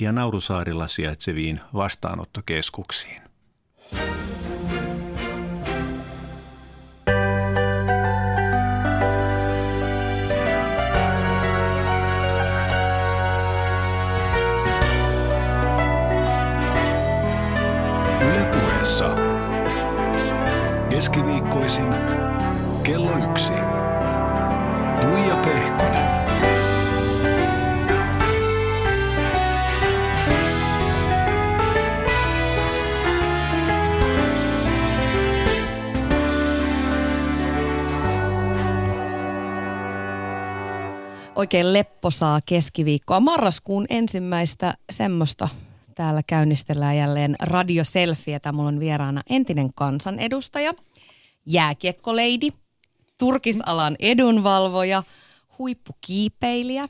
[0.00, 3.24] ja Naurusaarilla sijaitseviin vastaanottokeskuksiin.
[20.90, 21.88] Keskiviikkoisin
[22.82, 23.52] kello yksi.
[25.00, 26.13] Tuija Pehkonen.
[41.44, 43.20] Oikein lepposaa keskiviikkoa.
[43.20, 45.48] Marraskuun ensimmäistä semmoista
[45.94, 48.52] täällä käynnistellään jälleen radioselfietä.
[48.52, 50.74] Mulla on vieraana entinen kansanedustaja,
[51.46, 52.48] jääkiekkoleidi,
[53.18, 55.02] turkisalan edunvalvoja,
[55.58, 56.88] huippukiipeilijä,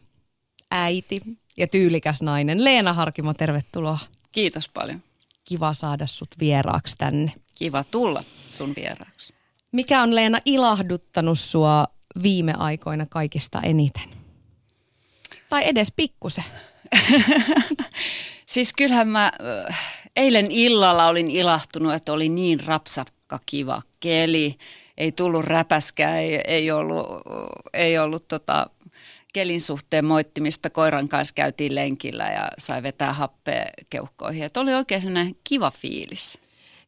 [0.71, 1.21] äiti
[1.57, 2.65] ja tyylikäs nainen.
[2.65, 3.99] Leena Harkimo, tervetuloa.
[4.33, 5.03] Kiitos paljon.
[5.45, 7.33] Kiva saada sut vieraaksi tänne.
[7.59, 9.35] Kiva tulla sun vieraaksi.
[9.73, 11.87] Mikä on Leena ilahduttanut sua
[12.23, 14.24] viime aikoina kaikista eniten?
[15.49, 16.45] Tai edes pikkusen.
[18.47, 19.33] Siis kyllähän mä
[19.69, 24.55] äh, eilen illalla olin ilahtunut, että oli niin rapsakka kiva keli.
[24.97, 27.07] Ei tullut räpäskää, ei, ei ollut,
[27.73, 28.67] ei ollut tota,
[29.33, 30.71] kelin suhteen moittimista.
[30.71, 34.45] Koiran kanssa käytiin lenkillä ja sai vetää happea keuhkoihin.
[34.45, 36.44] Et oli oikein sellainen kiva fiilis.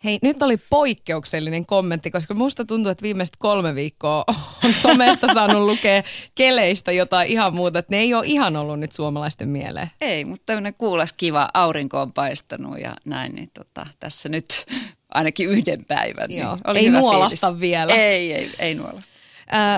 [0.07, 4.25] Hei, nyt oli poikkeuksellinen kommentti, koska musta tuntuu, että viimeiset kolme viikkoa
[4.65, 6.03] on somesta saanut lukea
[6.35, 7.79] keleistä jotain ihan muuta.
[7.79, 9.91] Että ne ei ole ihan ollut nyt suomalaisten mieleen.
[10.01, 14.67] Ei, mutta tämmöinen kuulas kiva, aurinko on paistanut ja näin, niin tota, tässä nyt
[15.15, 16.29] ainakin yhden päivän.
[16.29, 17.61] Niin Joo, oli ei nuolasta fiilis.
[17.61, 17.93] vielä.
[17.95, 19.11] Ei, ei, ei nuolasta.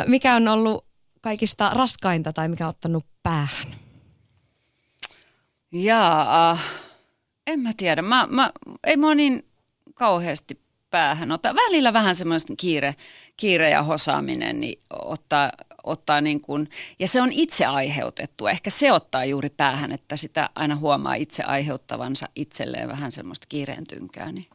[0.07, 0.85] Mikä on ollut
[1.21, 3.67] kaikista raskainta tai mikä on ottanut päähän?
[5.73, 6.59] Jaa,
[7.47, 8.03] en mä tiedä.
[8.03, 8.53] Mä, mä,
[8.87, 9.48] ei mua niin
[9.99, 10.61] kauheasti
[10.91, 11.55] päähän ota.
[11.55, 12.95] Välillä vähän semmoista kiire,
[13.37, 15.53] kiire ja hosaaminen niin ottaa,
[15.85, 16.69] ottaa niin kuin,
[16.99, 18.47] ja se on itse aiheutettu.
[18.47, 23.85] Ehkä se ottaa juuri päähän, että sitä aina huomaa itse aiheuttavansa itselleen vähän semmoista kiireen
[23.89, 24.47] tynkää, niin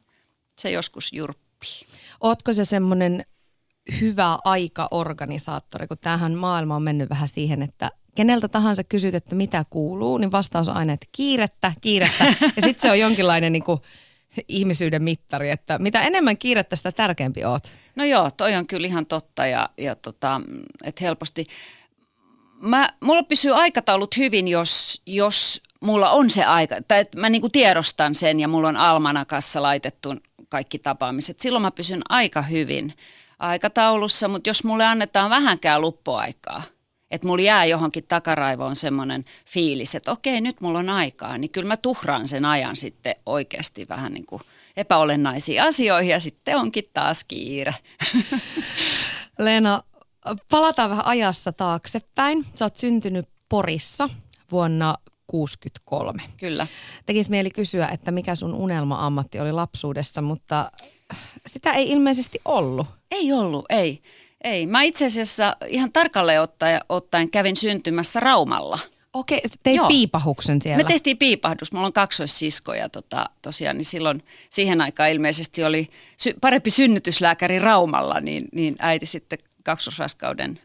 [0.59, 1.87] se joskus jurppii.
[2.21, 3.25] Ootko se semmoinen
[4.01, 9.65] hyvä aika-organisaattori, kun tämähän maailma on mennyt vähän siihen, että keneltä tahansa kysyt, että mitä
[9.69, 12.25] kuuluu, niin vastaus on aina, että kiirettä, kiirettä.
[12.55, 13.79] Ja sitten se on jonkinlainen niin kuin,
[14.47, 17.71] ihmisyyden mittari, että mitä enemmän kiirettä, sitä tärkeämpi oot.
[17.95, 20.41] No joo, toi on kyllä ihan totta ja, ja tota,
[20.83, 21.47] että helposti.
[22.61, 27.49] Mä, mulla pysyy aikataulut hyvin, jos, jos mulla on se aika, tai että mä niinku
[27.49, 30.15] tiedostan sen ja mulla on almanakassa laitettu
[30.49, 31.39] kaikki tapaamiset.
[31.39, 32.93] Silloin mä pysyn aika hyvin
[33.39, 36.61] aikataulussa, mutta jos mulle annetaan vähänkään luppuaikaa,
[37.13, 41.67] että mulla jää johonkin takaraivoon semmoinen fiilis, että okei, nyt mulla on aikaa, niin kyllä
[41.67, 44.41] mä tuhraan sen ajan sitten oikeasti vähän niin kuin
[44.77, 47.75] epäolennaisiin asioihin ja sitten onkin taas kiire.
[49.39, 49.83] Leena,
[50.49, 52.45] palataan vähän ajassa taaksepäin.
[52.55, 54.09] Sä oot syntynyt Porissa
[54.51, 54.97] vuonna
[55.27, 56.23] 63.
[56.37, 56.67] Kyllä.
[57.05, 60.71] Tekisi mieli kysyä, että mikä sun unelma-ammatti oli lapsuudessa, mutta
[61.45, 62.87] sitä ei ilmeisesti ollut.
[63.11, 64.01] Ei ollut, ei.
[64.43, 64.67] Ei.
[64.67, 68.79] Mä itse asiassa ihan tarkalleen ottaen, ottaen kävin syntymässä Raumalla.
[69.13, 69.87] Okei, teit Joo.
[69.87, 70.83] piipahuksen siellä.
[70.83, 71.71] Me tehtiin piipahdus.
[71.71, 78.19] Mulla on kaksoissiskoja tota, tosiaan, niin silloin siihen aikaan ilmeisesti oli sy- parempi synnytyslääkäri Raumalla,
[78.19, 80.59] niin, niin äiti sitten kaksosraskauden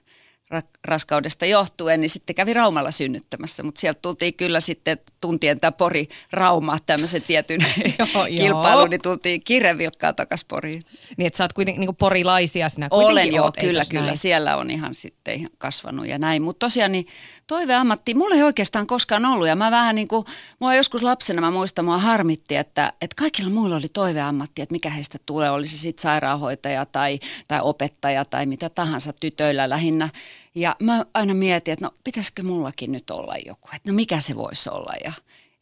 [0.55, 5.73] ra- raskaudesta johtuen, niin sitten kävi Raumalla synnyttämässä, mutta sieltä tultiin kyllä sitten tuntien tämä
[5.73, 7.61] Pori Rauma tämmöisen tietyn
[7.99, 10.85] Joo, kilpailun, niin tultiin kirevilkkaa takaisin Poriin.
[11.17, 14.05] Niin, että sä oot kuitenkin niin porilaisia sinä kuitenkin Olen joo, oot, kyllä, kyllä.
[14.05, 14.17] näin?
[14.17, 16.43] Siellä on ihan sitten ihan kasvanut ja näin.
[16.43, 17.07] Mutta tosiaan niin
[17.47, 19.49] toiveammatti, mulla ei oikeastaan koskaan ollut.
[19.49, 20.27] Ja mä vähän niin kuin,
[20.59, 24.91] mua joskus lapsena, mä muistan, mua harmitti, että, että kaikilla muilla oli toiveammatti, että mikä
[24.91, 25.51] heistä tulee.
[25.51, 30.09] Oli se sitten sairaanhoitaja tai, tai opettaja tai mitä tahansa tytöillä lähinnä.
[30.55, 34.37] Ja mä aina mietin, että no pitäisikö mullakin nyt olla joku, että no mikä se
[34.37, 34.93] voisi olla.
[35.05, 35.13] Ja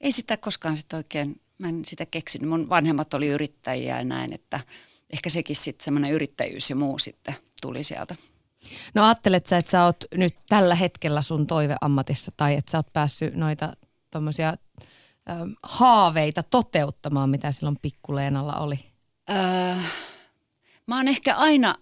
[0.00, 2.48] ei sitä koskaan sitten oikein, mä en sitä keksinyt.
[2.48, 4.60] Mun vanhemmat oli yrittäjiä ja näin, että
[5.10, 8.16] ehkä sekin sitten semmoinen yrittäjyys ja muu sitten tuli sieltä.
[8.94, 12.92] No ajattelet sä, että sä oot nyt tällä hetkellä sun toiveammatissa tai että sä oot
[12.92, 13.72] päässyt noita
[14.10, 15.32] tommosia ö,
[15.62, 18.78] haaveita toteuttamaan, mitä silloin pikkuleenalla oli?
[19.30, 19.76] Öö,
[20.86, 21.74] mä oon ehkä aina,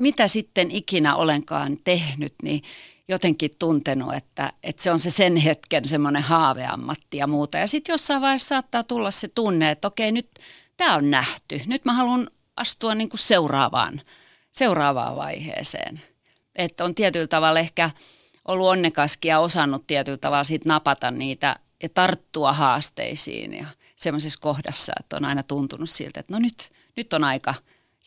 [0.00, 2.62] mitä sitten ikinä olenkaan tehnyt, niin
[3.08, 7.58] jotenkin tuntenut, että, että se on se sen hetken semmoinen haaveammatti ja muuta.
[7.58, 10.30] Ja sitten jossain vaiheessa saattaa tulla se tunne, että okei, nyt
[10.76, 11.60] tämä on nähty.
[11.66, 14.00] Nyt mä haluan astua niin kuin seuraavaan,
[14.52, 16.02] seuraavaan vaiheeseen.
[16.56, 17.90] Että on tietyllä tavalla ehkä
[18.48, 23.66] ollut onnekaskin ja osannut tietyllä tavalla sit napata niitä, ja tarttua haasteisiin ja
[23.96, 27.54] semmoisessa kohdassa, että on aina tuntunut siltä, että no nyt, nyt on aika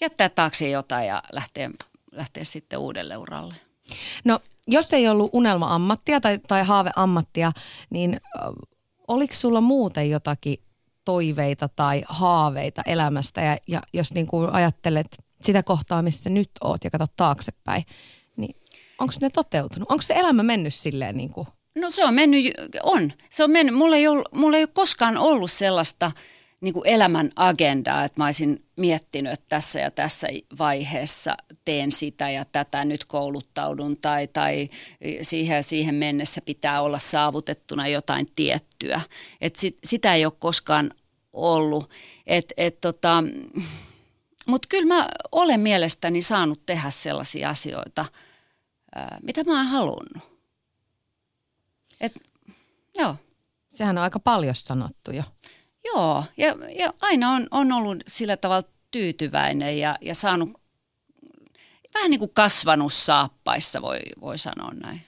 [0.02, 1.70] jättää taakse jotain ja lähteä,
[2.12, 3.56] lähteä sitten uudelle uralle.
[4.26, 7.52] No jos ei ollut unelma-ammattia tai, tai haave-ammattia,
[7.90, 8.22] niin
[9.08, 10.58] oliko sulla muuten jotakin
[11.06, 16.84] toiveita tai haaveita elämästä ja, ja jos niin kuin ajattelet sitä kohtaa, missä nyt oot
[16.84, 17.86] ja katsot taaksepäin,
[18.36, 18.56] niin
[19.00, 19.92] onko ne toteutunut?
[19.92, 21.48] Onko se elämä mennyt silleen niin kuin?
[21.76, 22.54] No se on mennyt,
[22.84, 23.14] on.
[23.30, 23.76] Se on mennyt.
[23.76, 26.12] Mulla ei, ollut, mulla ei ole koskaan ollut sellaista
[26.64, 30.28] niin kuin elämän agendaa, että mä olisin miettinyt, että tässä ja tässä
[30.58, 34.70] vaiheessa teen sitä ja tätä, nyt kouluttaudun tai, tai
[35.22, 39.02] siihen siihen mennessä pitää olla saavutettuna jotain tiettyä.
[39.42, 40.92] Et sit, sitä ei ole koskaan
[41.34, 41.90] ollut.
[42.28, 43.24] Et, et tota,
[44.46, 48.06] Mutta kyllä mä olen mielestäni saanut tehdä sellaisia asioita,
[49.24, 50.24] mitä mä oon halunnut.
[52.02, 52.14] Et,
[52.98, 53.16] joo.
[53.70, 55.24] Sehän on aika paljon sanottu jo.
[55.86, 60.50] Joo, ja, ja aina on, on ollut sillä tavalla tyytyväinen ja, ja saanut
[61.94, 65.02] vähän niin kuin kasvanut saappaissa, voi, voi sanoa näin.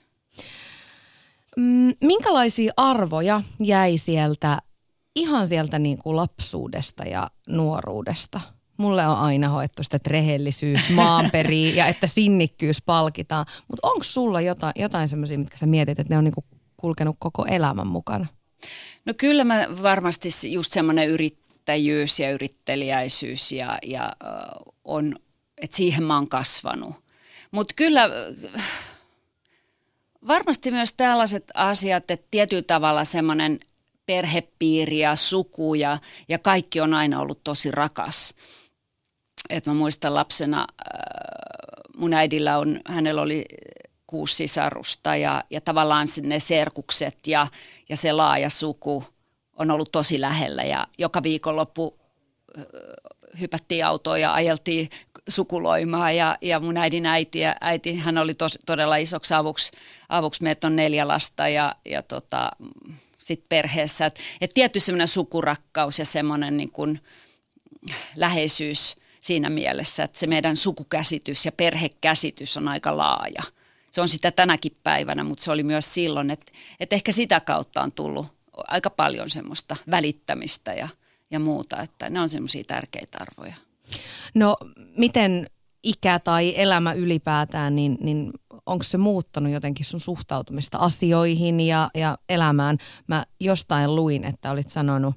[1.57, 4.61] Mm, minkälaisia arvoja jäi sieltä,
[5.15, 8.41] ihan sieltä niin kuin lapsuudesta ja nuoruudesta?
[8.77, 13.45] Mulle on aina hoettu sitä, että rehellisyys maanperi ja että sinnikkyys palkitaan.
[13.67, 16.45] Mutta onko sulla jotain, jotain semmoisia, mitkä sä mietit, että ne on niin kuin
[16.77, 18.25] kulkenut koko elämän mukana?
[19.05, 25.15] No kyllä mä varmasti just semmoinen yrittäjyys ja yrittelijäisyys ja, ja äh, on,
[25.57, 26.95] että siihen mä oon kasvanut.
[27.51, 28.09] Mutta kyllä
[30.27, 33.59] varmasti myös tällaiset asiat, että tietyllä tavalla semmoinen
[34.05, 35.97] perhepiiri ja suku ja,
[36.29, 38.33] ja kaikki on aina ollut tosi rakas.
[39.49, 40.95] Et mä muistan lapsena, äh,
[41.97, 43.45] mun äidillä on, hänellä oli
[44.07, 47.47] kuusi sisarusta ja, ja tavallaan ne serkukset ja,
[47.89, 49.03] ja se laaja suku
[49.53, 51.99] on ollut tosi lähellä ja joka viikonloppu
[53.39, 54.89] hypättiin autoon ja ajeltiin
[55.27, 59.71] sukuloimaa ja, ja mun äidin äiti, ja äiti hän oli tos, todella isoksi avuksi,
[60.09, 62.51] avuksi meitä on neljä lasta ja, ja tota,
[63.23, 64.05] sitten perheessä.
[64.05, 66.99] Et, et tietty semmoinen sukurakkaus ja semmoinen niin kuin
[68.15, 73.43] läheisyys siinä mielessä, että se meidän sukukäsitys ja perhekäsitys on aika laaja–
[73.95, 77.81] se on sitä tänäkin päivänä, mutta se oli myös silloin, että, että ehkä sitä kautta
[77.81, 80.89] on tullut aika paljon semmoista välittämistä ja,
[81.31, 83.55] ja muuta, että ne on semmoisia tärkeitä arvoja.
[84.33, 84.57] No
[84.97, 85.49] miten
[85.83, 88.31] ikä tai elämä ylipäätään, niin, niin
[88.65, 92.77] onko se muuttanut jotenkin sun suhtautumista asioihin ja, ja elämään?
[93.07, 95.15] Mä jostain luin, että olit sanonut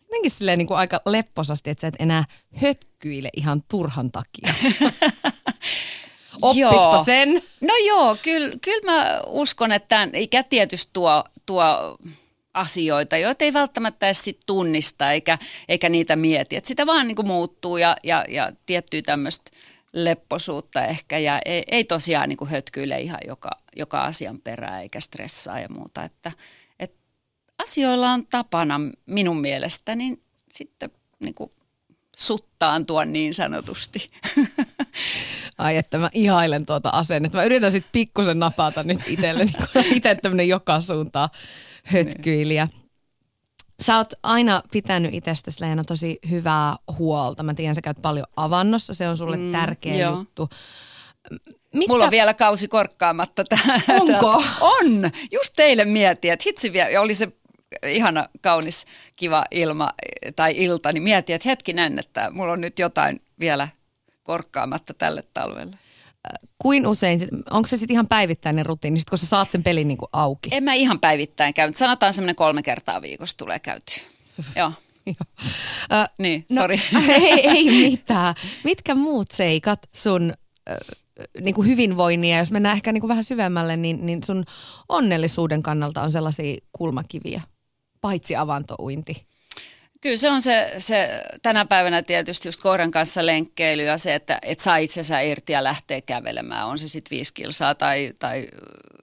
[0.00, 4.54] jotenkin silleen niin kuin aika lepposasti, että sä et enää hötkyile ihan turhan takia.
[6.42, 7.04] Oppispa joo.
[7.04, 7.42] sen.
[7.60, 11.98] No joo, kyllä, kyllä mä uskon, että ikä tietysti tuo, tuo
[12.54, 15.38] asioita, joita ei välttämättä edes sit tunnista eikä,
[15.68, 16.56] eikä niitä mieti.
[16.56, 19.50] Et sitä vaan niin kuin muuttuu ja, ja, ja tiettyä tämmöistä
[19.92, 25.00] lepposuutta ehkä ja ei, ei tosiaan niin kuin hötkyile ihan joka, joka asian perään eikä
[25.00, 26.04] stressaa ja muuta.
[26.04, 26.32] Että,
[26.80, 26.94] et
[27.58, 31.50] asioilla on tapana minun mielestäni niin sitten niin kuin
[32.16, 34.10] suttaantua niin sanotusti.
[35.58, 37.38] Ai että mä ihailen tuota asennetta.
[37.38, 41.28] Mä yritän sitten pikkusen napata nyt itselleni, kun itse tämmöinen joka suuntaan
[41.84, 42.68] hötkyilijä.
[43.80, 47.42] Sä oot aina pitänyt itsestäsi Leena tosi hyvää huolta.
[47.42, 50.18] Mä tiedän, sä käyt paljon avannossa, se on sulle mm, tärkeä joo.
[50.18, 50.48] juttu.
[51.74, 51.92] Mitkä...
[51.92, 53.44] Mulla on vielä kausi korkkaamatta.
[53.44, 54.44] Tää, Onko?
[54.60, 55.10] On.
[55.32, 57.28] Just teille mietin, että hitsi vielä, oli se
[57.86, 58.86] ihana, kaunis,
[59.16, 59.90] kiva ilma
[60.36, 63.68] tai ilta, niin mietin, että hetkinen, että mulla on nyt jotain vielä
[64.28, 65.76] korkkaamatta tälle talvelle.
[66.58, 67.20] Kuin usein,
[67.50, 70.50] onko se sitten ihan päivittäinen rutiini, sit kun sä saat sen pelin niin kuin auki?
[70.52, 74.00] En mä ihan päivittäin käy, sanotaan semmoinen kolme kertaa viikossa tulee käyty.
[74.56, 74.72] Joo.
[75.08, 75.14] Uh,
[76.18, 76.80] niin, no, sori.
[77.08, 78.34] ei, ei mitään.
[78.64, 80.34] Mitkä muut seikat sun
[81.40, 84.44] niin kuin hyvinvoinnia, jos mennään ehkä niin kuin vähän syvemmälle, niin, niin sun
[84.88, 87.42] onnellisuuden kannalta on sellaisia kulmakiviä,
[88.00, 89.27] paitsi avantouinti?
[90.00, 94.38] Kyllä se on se, se tänä päivänä tietysti just koiran kanssa lenkkeily ja se, että
[94.42, 96.66] et saa itsensä irti ja lähtee kävelemään.
[96.66, 98.48] On se sitten viisi kilsaa tai, tai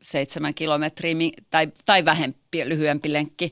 [0.01, 1.15] seitsemän kilometriä
[1.49, 3.51] tai, tai vähempi, lyhyempi lenkki.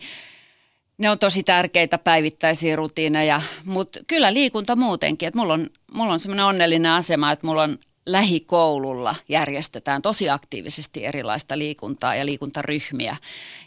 [0.97, 5.27] Ne on tosi tärkeitä päivittäisiä rutiineja, mutta kyllä liikunta muutenkin.
[5.27, 11.05] Et mulla on, mulla on semmoinen onnellinen asema, että mulla on lähikoululla järjestetään tosi aktiivisesti
[11.05, 13.17] erilaista liikuntaa ja liikuntaryhmiä.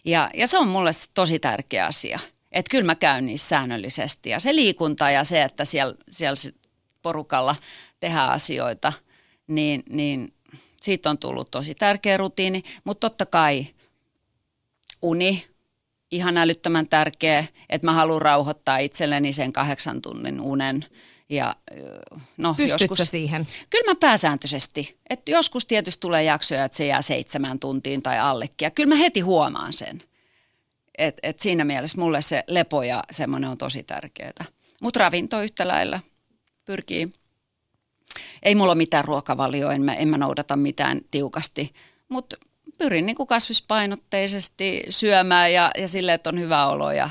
[0.05, 2.19] Ja, ja se on mulle tosi tärkeä asia–
[2.57, 4.31] että kyllä mä käyn niissä säännöllisesti.
[4.31, 6.53] Ja se liikunta ja se, että siellä, siellä
[7.03, 7.57] porukalla
[8.01, 8.93] tehdään asioita,
[9.47, 10.35] niin, niin
[10.83, 12.63] siitä on tullut tosi tärkeä rutiini.
[12.85, 13.67] Mutta totta kai
[15.03, 15.47] uni,
[16.11, 20.85] ihan älyttömän tärkeä, että mä haluan rauhoittaa itselleni sen kahdeksan tunnin unen.
[21.29, 21.57] Ja,
[22.37, 23.47] no, Pystytkö joskus, siihen?
[23.71, 24.99] Kyllä mä pääsääntöisesti.
[25.11, 28.67] Et joskus tietysti tulee jaksoja, että se jää seitsemän tuntiin tai allekin.
[28.67, 30.03] Ja kyllä mä heti huomaan sen.
[30.99, 34.45] Et, et siinä mielessä mulle se lepo ja semmoinen on tosi tärkeää.
[34.83, 36.01] Mutta ravinto yhtä lailla
[36.65, 37.13] pyrkii.
[38.43, 41.75] Ei mulla ole mitään ruokavalioa, en mä, en mä noudata mitään tiukasti.
[42.09, 42.37] Mutta
[42.79, 47.11] pyrin niin kuin kasvispainotteisesti syömään ja, ja sille, että on hyvä olo ja,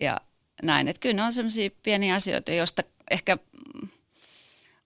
[0.00, 0.20] ja
[0.62, 0.88] näin.
[0.88, 3.38] Että kyllä ne on sellaisia pieniä asioita, joista ehkä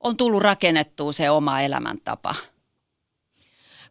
[0.00, 2.34] on tullut rakennettua se oma elämäntapa.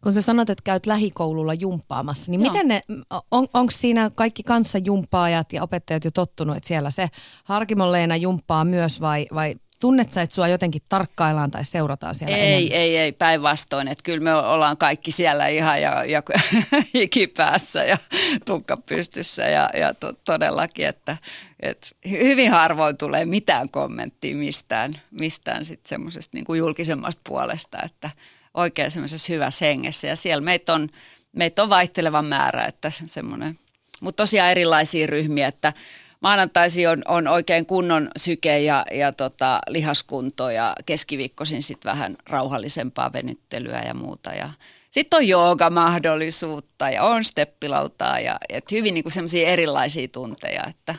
[0.02, 2.52] Kun sä sanot, että käyt lähikoululla jumppaamassa, niin Joo.
[2.52, 2.82] miten ne,
[3.30, 7.08] on, onko siinä kaikki kanssa jumppaajat ja opettajat jo tottunut, että siellä se
[7.44, 12.36] Harkimon Leena jumppaa myös vai, vai tunnet sä, että sua jotenkin tarkkaillaan tai seurataan siellä
[12.36, 12.80] Ei, enemmän?
[12.80, 13.88] ei, ei, päinvastoin.
[13.88, 16.22] Että kyllä me ollaan kaikki siellä ihan ja, ja
[16.94, 17.98] hikipäässä ja
[18.44, 21.16] tukka pystyssä ja, ja to, todellakin, että,
[21.60, 28.10] että hyvin harvoin tulee mitään kommenttia mistään, mistään sitten semmoisesta niin julkisemmasta puolesta, että
[28.54, 30.88] oikein semmoisessa hyvässä hengessä ja siellä meitä on,
[31.32, 33.58] meitä on vaihteleva määrä, että semmoinen,
[34.00, 35.72] mutta tosiaan erilaisia ryhmiä, että
[36.20, 43.12] maanantaisin on, on oikein kunnon syke ja, ja tota, lihaskunto ja keskiviikkoisin sitten vähän rauhallisempaa
[43.12, 44.30] venyttelyä ja muuta.
[44.30, 44.50] Ja
[44.90, 50.94] sitten on joogamahdollisuutta ja on steppilautaa ja et hyvin niinku semmoisia erilaisia tunteja, että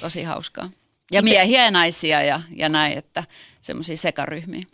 [0.00, 0.70] tosi hauskaa.
[1.12, 3.24] Ja miehiä ja naisia ja, ja näin, että
[3.60, 4.64] semmoisia sekaryhmiä.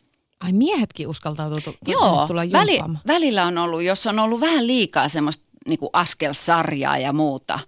[0.41, 5.09] Ai miehetkin uskaltautuu tu- Joo, tulla väli, välillä on ollut, jos on ollut vähän liikaa
[5.09, 7.59] semmoista niinku askelsarjaa ja muuta,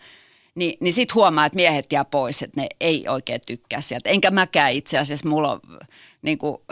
[0.55, 4.11] niin, niin sitten huomaa, että miehet jää pois, että ne ei oikein tykkää sieltä.
[4.11, 5.61] Enkä mäkään itse asiassa, mulla on
[6.23, 6.65] niinku,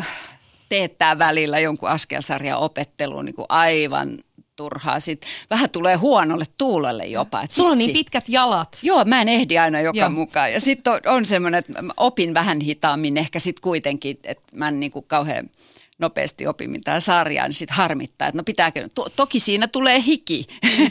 [0.68, 4.18] teettää välillä jonkun askelsarjan opetteluun niinku aivan
[4.56, 5.00] turhaa.
[5.00, 7.42] Sitten vähän tulee huonolle tuulelle jopa.
[7.42, 8.78] että Sulla on niin pitkät jalat.
[8.82, 10.10] Joo, mä en ehdi aina joka Joo.
[10.10, 10.52] Mukaan.
[10.52, 14.80] Ja sitten on, on semmoinen, että opin vähän hitaammin ehkä sitten kuitenkin, että mä en
[14.80, 15.50] niinku kauhean
[15.98, 20.46] nopeasti opi mitään sarjaa, niin sitten harmittaa, että no pitääkö, to, toki siinä tulee hiki,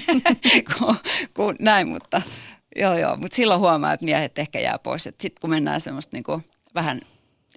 [0.77, 0.95] kun,
[1.33, 2.21] kun näin, mutta
[2.75, 6.15] joo joo, mutta silloin huomaa, että miehet ehkä jää pois, että sitten kun mennään semmoista
[6.17, 6.41] niinku
[6.75, 7.01] vähän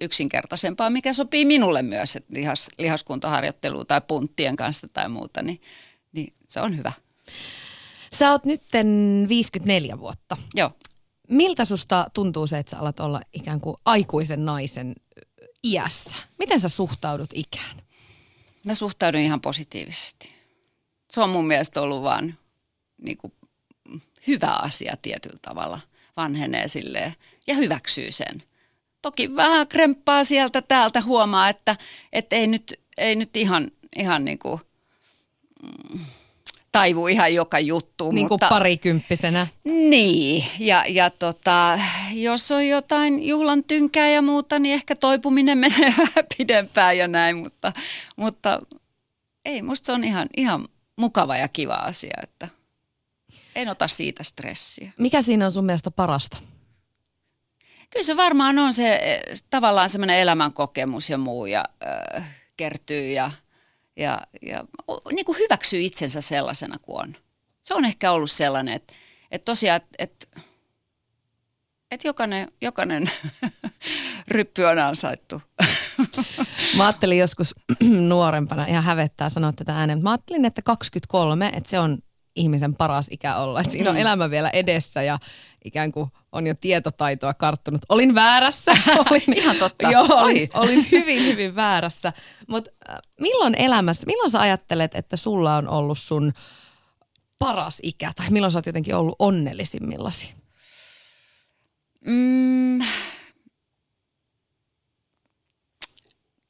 [0.01, 5.61] yksinkertaisempaa, mikä sopii minulle myös, että lihas, lihaskuntoharjoittelua tai punttien kanssa tai muuta, niin,
[6.11, 6.91] niin se on hyvä.
[8.13, 10.37] Sä oot nytten 54 vuotta.
[10.55, 10.71] Joo.
[11.29, 14.95] Miltä susta tuntuu se, että sä alat olla ikään kuin aikuisen naisen
[15.71, 16.15] iässä?
[16.39, 17.81] Miten sä suhtaudut ikään?
[18.63, 20.33] Mä suhtaudun ihan positiivisesti.
[21.09, 22.37] Se on mun mielestä ollut vaan
[23.01, 23.33] niin kuin,
[24.27, 25.79] hyvä asia tietyllä tavalla.
[26.17, 27.13] Vanhenee silleen
[27.47, 28.43] ja hyväksyy sen.
[29.01, 31.75] Toki vähän kremppaa sieltä täältä huomaa, että,
[32.13, 34.61] että ei, nyt, ei nyt ihan, ihan niin kuin,
[35.63, 36.05] mm,
[36.71, 38.11] taivu ihan joka juttu.
[38.11, 39.47] Niin kuin mutta, parikymppisenä.
[39.63, 41.79] niin, ja, ja tota,
[42.13, 47.37] jos on jotain juhlan tynkää ja muuta, niin ehkä toipuminen menee vähän pidempään ja näin,
[47.37, 47.73] mutta,
[48.15, 48.61] mutta
[49.45, 52.47] ei, musta se on ihan, ihan mukava ja kiva asia, että
[53.55, 54.91] en ota siitä stressiä.
[54.97, 56.37] Mikä siinä on sun mielestä parasta?
[57.89, 61.65] Kyllä se varmaan on se eh, tavallaan semmoinen elämänkokemus ja muu ja
[62.15, 63.31] äh, kertyy ja,
[63.97, 64.65] ja, ja
[65.11, 67.15] niin kuin hyväksyy itsensä sellaisena kuin on.
[67.61, 68.93] Se on ehkä ollut sellainen, että,
[69.31, 70.41] että tosiaan, että,
[71.91, 73.11] että jokainen, jokainen
[74.27, 75.41] ryppy on ansaittu.
[76.77, 77.55] Mä ajattelin joskus
[78.09, 81.97] nuorempana, ihan hävettää sanoa tätä ääneen, mutta mä ajattelin, että 23, että se on
[82.37, 83.59] ihmisen paras ikä olla.
[83.59, 85.19] Että siinä on elämä vielä edessä ja
[85.65, 87.81] ikään kuin on jo tietotaitoa karttunut.
[87.89, 88.71] Olin väärässä.
[89.11, 89.91] Olin, Ihan totta.
[89.91, 92.13] Joo, olin, olin hyvin, hyvin väärässä.
[92.47, 92.71] Mutta
[93.19, 96.33] milloin elämässä, milloin sä ajattelet, että sulla on ollut sun
[97.39, 98.11] paras ikä?
[98.15, 100.33] Tai milloin sä oot jotenkin ollut onnellisimmillasi?
[102.05, 102.79] Mm.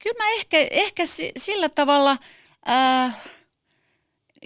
[0.04, 2.18] Kyllä mä ehkä, ehkä si- sillä tavalla,
[2.70, 3.18] äh,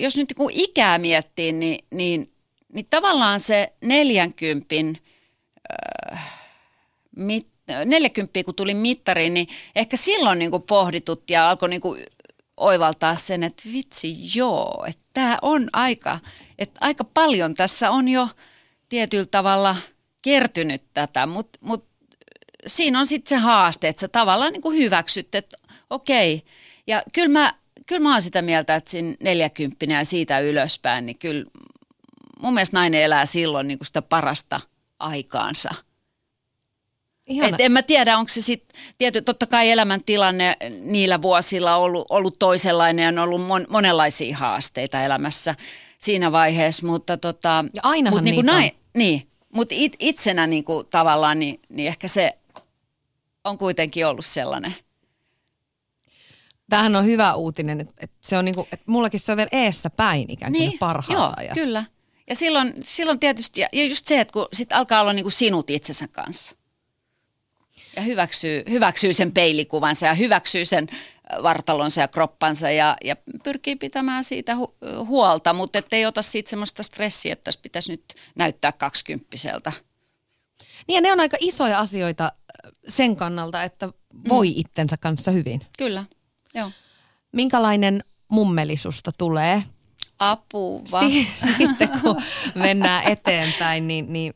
[0.01, 2.31] jos nyt kun ikää miettii, niin, niin,
[2.73, 4.75] niin tavallaan se 40,
[6.13, 6.31] äh,
[7.15, 7.47] mit,
[7.85, 12.03] 40 kun tuli mittariin, niin ehkä silloin niin kuin pohditut ja alkoi niin kuin
[12.57, 16.19] oivaltaa sen, että vitsi joo, että tämä on aika,
[16.59, 18.29] että aika paljon tässä on jo
[18.89, 19.75] tietyllä tavalla
[20.21, 21.85] kertynyt tätä, mutta mut
[22.67, 25.57] siinä on sitten se haaste, että sä tavallaan niin kuin hyväksyt, että
[25.89, 26.41] okei.
[26.87, 27.53] Ja kyllä mä,
[27.91, 31.45] kyllä mä oon sitä mieltä, että siinä 40 ja siitä ylöspäin, niin kyllä
[32.39, 34.59] mun mielestä nainen elää silloin niin kuin sitä parasta
[34.99, 35.69] aikaansa.
[37.27, 37.55] Ihana.
[37.55, 42.39] Et en mä tiedä, onko se sitten, tietysti totta kai elämäntilanne niillä vuosilla ollut, ollut
[42.39, 45.55] toisenlainen ja on ollut mon, monenlaisia haasteita elämässä
[45.99, 48.45] siinä vaiheessa, mutta tota, Ja ainahan mut niinku on.
[48.45, 52.37] näin, niin, Mutta it, itsenä niin kuin, tavallaan, niin, niin ehkä se
[53.43, 54.75] on kuitenkin ollut sellainen.
[56.71, 59.49] Tämähän on hyvä uutinen, että, että se on niin kuin, että mullakin se on vielä
[59.51, 61.35] eessä päin ikään kuin Niin, parhaalla.
[61.43, 61.85] joo, kyllä.
[62.29, 65.31] Ja silloin, silloin tietysti, ja ja just se, että kun sit alkaa olla niin kuin
[65.31, 66.55] sinut itsensä kanssa.
[67.95, 73.75] Ja hyväksyy, hyväksyy sen peilikuvansa ja hyväksyy sen äh, vartalonsa ja kroppansa ja, ja pyrkii
[73.75, 78.03] pitämään siitä hu- huolta, mutta ettei ota siitä semmoista stressiä, että tässä pitäisi nyt
[78.35, 79.71] näyttää kaksikymppiseltä.
[80.87, 83.89] Niin ja ne on aika isoja asioita äh, sen kannalta, että
[84.29, 84.53] voi mm.
[84.55, 85.61] itsensä kanssa hyvin.
[85.77, 86.05] Kyllä,
[86.53, 86.71] joo.
[87.31, 89.63] Minkälainen mummelisusta tulee
[90.19, 90.81] Apua.
[90.99, 91.27] si-
[91.57, 92.21] sitten, kun
[92.55, 94.33] mennään eteenpäin, niin, niin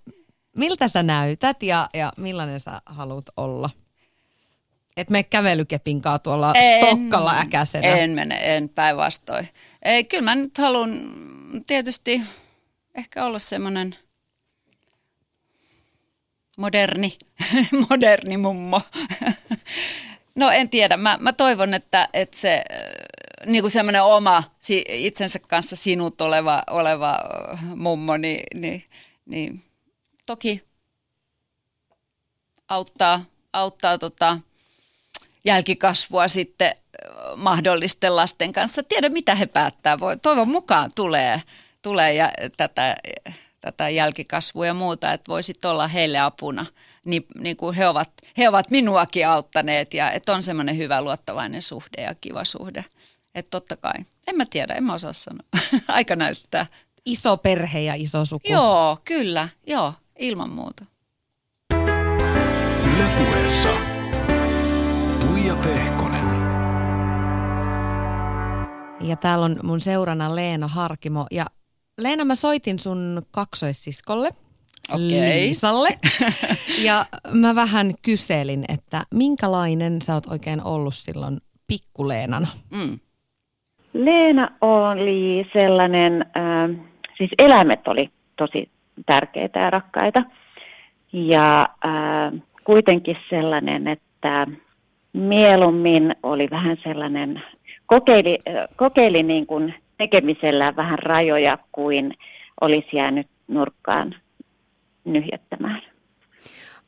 [0.56, 3.70] miltä sä näytät ja, ja millainen sä haluat olla?
[4.98, 7.88] Et me kävelykepin kaa tuolla Stokkalla äkäisenä.
[7.88, 9.50] En mene, en päinvastoin.
[9.82, 11.02] Ei, kyllä mä nyt haluan
[11.68, 12.22] tietysti
[12.96, 13.96] ehkä olla semmoinen
[16.58, 17.18] moderni,
[17.90, 18.82] moderni mummo.
[20.36, 24.44] No en tiedä, mä, mä toivon, että, että se äh, niin kuin semmoinen oma
[24.88, 27.20] itsensä kanssa sinut oleva, oleva
[27.54, 28.84] äh, mummo, niin, niin,
[29.26, 29.64] niin
[30.26, 30.64] toki
[32.68, 34.40] auttaa, auttaa tota,
[35.46, 36.76] jälkikasvua sitten äh,
[37.36, 38.84] mahdollisten lasten kanssa.
[38.84, 40.00] Tiedä, mitä he päättää.
[40.00, 41.42] Voi, toivon mukaan tulee,
[41.82, 42.96] tulee ja tätä,
[43.62, 46.66] tätä jälkikasvua ja muuta, että voisit olla heille apuna.
[47.06, 51.62] Niin, niin kuin he, ovat, he ovat minuakin auttaneet ja että on semmoinen hyvä luottavainen
[51.62, 52.86] suhde ja kiva suhde.
[53.36, 53.94] Että totta kai.
[54.28, 55.48] En mä tiedä, en mä osaa sanoa.
[55.88, 56.66] Aika näyttää.
[57.06, 58.48] Iso perhe ja iso suku.
[58.50, 59.50] Joo, kyllä.
[59.68, 60.86] Joo, ilman muuta.
[62.96, 63.70] Yle puheessa.
[65.20, 66.26] Tuija Pehkonen.
[69.02, 71.28] Ja täällä on mun seurana Leena Harkimo.
[71.32, 71.46] Ja
[71.98, 74.30] Leena, mä soitin sun kaksoissiskolle.
[74.92, 75.42] Okei.
[75.42, 75.90] Liisalle.
[76.84, 82.48] Ja mä vähän kyselin, että minkälainen sä oot oikein ollut silloin pikkuleenana?
[82.72, 83.00] Mm.
[83.94, 86.86] Leena oli sellainen, äh,
[87.18, 88.70] siis eläimet oli tosi
[89.06, 90.24] tärkeitä ja rakkaita.
[91.14, 94.48] Ja äh, kuitenkin sellainen, että
[95.14, 97.44] mieluummin oli vähän sellainen,
[97.86, 102.14] kokeili, äh, kokeili niin kuin tekemisellä vähän rajoja kuin
[102.62, 104.16] olisi jäänyt nurkkaan
[105.06, 105.82] nyhjättämään.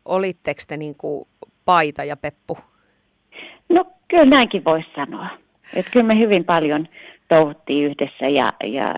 [0.06, 1.28] Olitteko te niin kuin
[1.66, 2.58] paita ja peppu?
[3.70, 5.28] No kyllä näinkin voisi sanoa.
[5.76, 6.88] Että kyllä me hyvin paljon
[7.28, 8.96] touhuttiin yhdessä ja, ja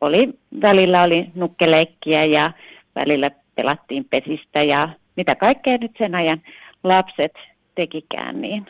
[0.00, 0.28] oli,
[0.62, 2.52] välillä oli nukkeleikkiä ja
[2.94, 6.42] välillä pelattiin pesistä ja mitä kaikkea nyt sen ajan
[6.84, 7.32] lapset
[7.74, 8.66] tekikään, niin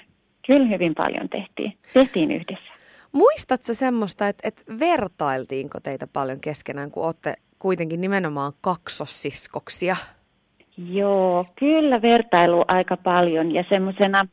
[0.46, 2.72] kyllä hyvin paljon tehtiin, tehtiin yhdessä.
[3.12, 9.96] Muistatko semmoista, että, että vertailtiinko teitä paljon keskenään, kun olette kuitenkin nimenomaan kaksossiskoksia?
[10.76, 14.26] Joo, kyllä vertailu aika paljon ja semmoisena,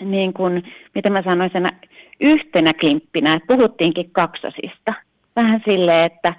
[0.00, 0.62] niin kuin,
[0.94, 1.68] mitä mä sanoisin,
[2.20, 4.94] yhtenä klimppinä, että puhuttiinkin kaksosista.
[5.36, 6.34] Vähän silleen, että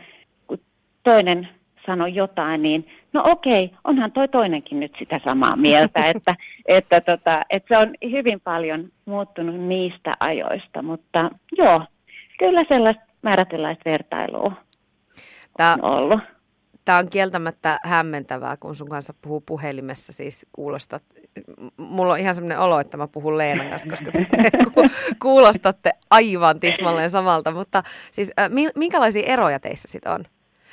[0.47, 0.59] kun
[1.03, 1.49] toinen
[1.85, 7.41] sanoi jotain, niin no okei, onhan toi toinenkin nyt sitä samaa mieltä, että, että, tota,
[7.49, 11.81] että se on hyvin paljon muuttunut niistä ajoista, mutta joo,
[12.39, 14.51] kyllä sellaista määrätynlaista vertailua
[15.57, 16.19] Tämä, on ollut.
[16.85, 21.03] tämä on kieltämättä hämmentävää, kun sun kanssa puhuu puhelimessa, siis kuulostat,
[21.77, 24.27] mulla on ihan semmoinen olo, että mä puhun Leenan kanssa, koska te
[24.73, 24.89] ku-
[25.21, 30.25] kuulostatte aivan tismalleen samalta, mutta siis äh, mi- minkälaisia eroja teissä sitten on?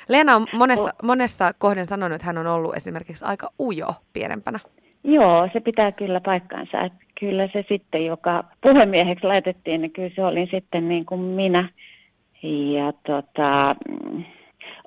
[0.09, 4.59] Leena on monessa, monessa kohden sanonut, että hän on ollut esimerkiksi aika ujo pienempänä.
[5.03, 6.81] Joo, se pitää kyllä paikkaansa.
[6.81, 11.69] Että kyllä se sitten, joka puhemieheksi laitettiin, niin kyllä se olin sitten niin kuin minä.
[12.43, 14.23] Ja tota, mm,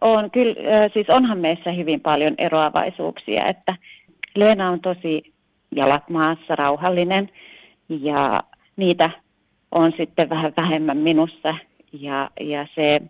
[0.00, 0.54] on, kyllä,
[0.94, 3.76] siis onhan meissä hyvin paljon eroavaisuuksia, että
[4.34, 5.32] Leena on tosi
[5.76, 7.28] jalat maassa, rauhallinen
[7.88, 8.42] ja
[8.76, 9.10] niitä
[9.72, 11.54] on sitten vähän vähemmän minussa.
[11.92, 13.00] Ja, ja se,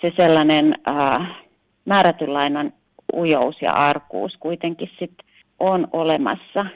[0.00, 1.36] se sellainen äh,
[1.84, 2.72] määrätynlainen
[3.12, 5.12] ujous ja arkuus kuitenkin sit
[5.60, 6.66] on olemassa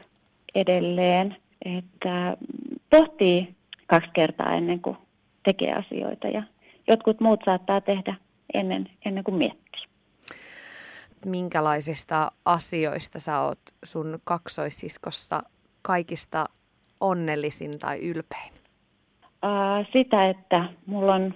[0.55, 2.37] edelleen, että
[2.91, 3.55] pohtii
[3.87, 4.97] kaksi kertaa ennen kuin
[5.43, 6.43] tekee asioita ja
[6.89, 8.15] jotkut muut saattaa tehdä
[8.55, 9.83] ennen, ennen kuin miettii.
[11.27, 15.43] Minkälaisista asioista sä oot sun kaksoissiskossa
[15.83, 16.45] kaikista
[17.01, 18.53] onnellisin tai ylpein?
[19.43, 21.35] Ää, sitä, että mulla on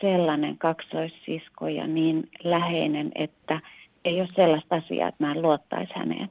[0.00, 3.60] sellainen kaksoissisko ja niin läheinen, että
[4.04, 6.28] ei ole sellaista asiaa, että mä en luottaisi häneen.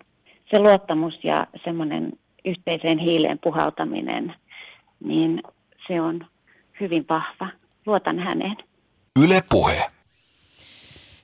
[0.51, 2.13] Se luottamus ja semmoinen
[2.45, 4.36] yhteiseen hiileen puhaltaminen,
[4.99, 5.43] niin
[5.88, 6.25] se on
[6.80, 7.47] hyvin vahva.
[7.86, 8.58] Luotan häneen.
[9.23, 9.96] Yle Puhe.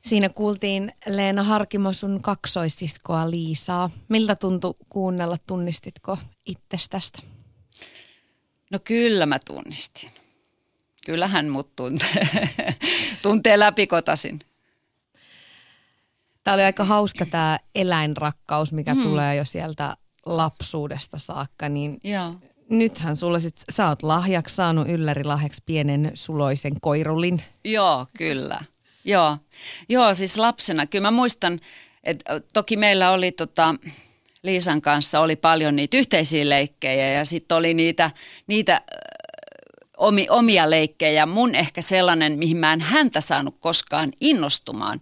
[0.08, 3.90] Siinä kuultiin Leena Harkimo sun kaksoissiskoa Liisaa.
[4.10, 7.20] Miltä tuntui kuunnella, tunnistitko itsestästä?
[8.72, 10.12] No kyllä mä tunnistin.
[11.06, 12.50] Kyllähän mut tuntee,
[13.22, 14.40] tuntee läpikotasin.
[16.44, 19.04] Tämä oli aika hauska tämä eläinrakkaus, mikä hmm.
[19.04, 21.70] tulee jo sieltä lapsuudesta saakka.
[21.70, 22.36] Niin Joo.
[22.70, 27.42] Nythän sulla sit, sä oot lahjaksi saanut ylläri lahjaksi pienen suloisen koirulin.
[27.64, 28.64] Joo, kyllä.
[29.06, 29.38] Joo,
[29.90, 30.86] Joo siis lapsena.
[30.86, 31.60] Kyllä mä muistan,
[32.04, 33.76] että toki meillä oli tota,
[34.44, 38.12] Liisan kanssa oli paljon niitä yhteisiä leikkejä ja sitten oli niitä,
[38.48, 38.82] niitä
[39.98, 41.26] omi, omia leikkejä.
[41.26, 45.00] Mun ehkä sellainen, mihin mä en häntä saanut koskaan innostumaan.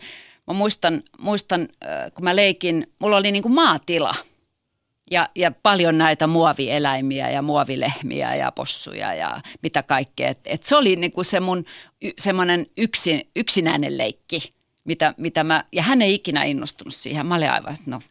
[0.48, 1.68] Mä muistan, muistan
[2.14, 4.16] kun mä leikin, mulla oli niin kuin maatila–
[5.12, 10.30] ja, ja paljon näitä muovieläimiä ja muovilehmiä ja possuja ja mitä kaikkea.
[10.30, 11.66] Et, et se oli niinku se mun
[12.18, 17.26] semmoinen yksin, yksinäinen leikki, mitä, mitä mä, ja hän ei ikinä innostunut siihen.
[17.26, 18.02] Mä olin aivan, että no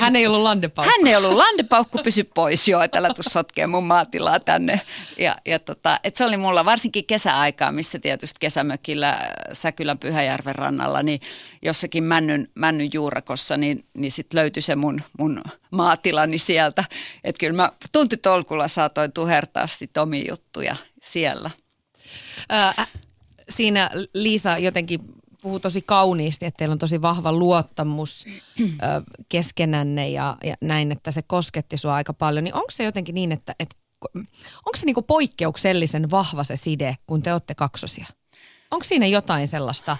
[0.00, 0.92] hän ei ollut landepaukku.
[0.96, 4.80] Hän ei ollut landepaukku, pysy pois jo, että älä tuu sotkee mun maatilaa tänne.
[5.18, 9.18] Ja, ja tota, et se oli mulla varsinkin kesäaikaa, missä tietysti kesämökillä
[9.52, 11.20] Säkylän Pyhäjärven rannalla, niin
[11.62, 16.84] jossakin männyn, männyn juurakossa, niin, niin sitten löytyi se mun, mun maatilani sieltä.
[17.24, 21.50] Että kyllä mä tuntitolkulla saatoin tuhertaa sitten omia juttuja siellä.
[22.48, 22.86] Ää,
[23.48, 25.00] siinä Liisa jotenkin
[25.48, 28.24] puhuu tosi kauniisti, että teillä on tosi vahva luottamus
[28.60, 28.66] ö,
[29.28, 32.44] keskenänne ja, ja näin, että se kosketti sua aika paljon.
[32.44, 33.76] Niin onko se jotenkin niin, että, että
[34.56, 38.06] onko se niinku poikkeuksellisen vahva se side, kun te olette kaksosia?
[38.70, 39.96] Onko siinä jotain sellaista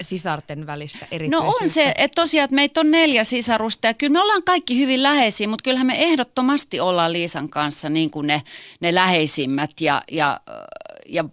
[0.00, 1.46] sisarten välistä erityisyyttä?
[1.46, 4.78] No on se, että tosiaan, että meitä on neljä sisarusta ja kyllä me ollaan kaikki
[4.78, 8.42] hyvin läheisiä, mutta kyllähän me ehdottomasti ollaan Liisan kanssa niin kuin ne,
[8.80, 10.40] ne läheisimmät ja, ja,
[11.08, 11.24] ja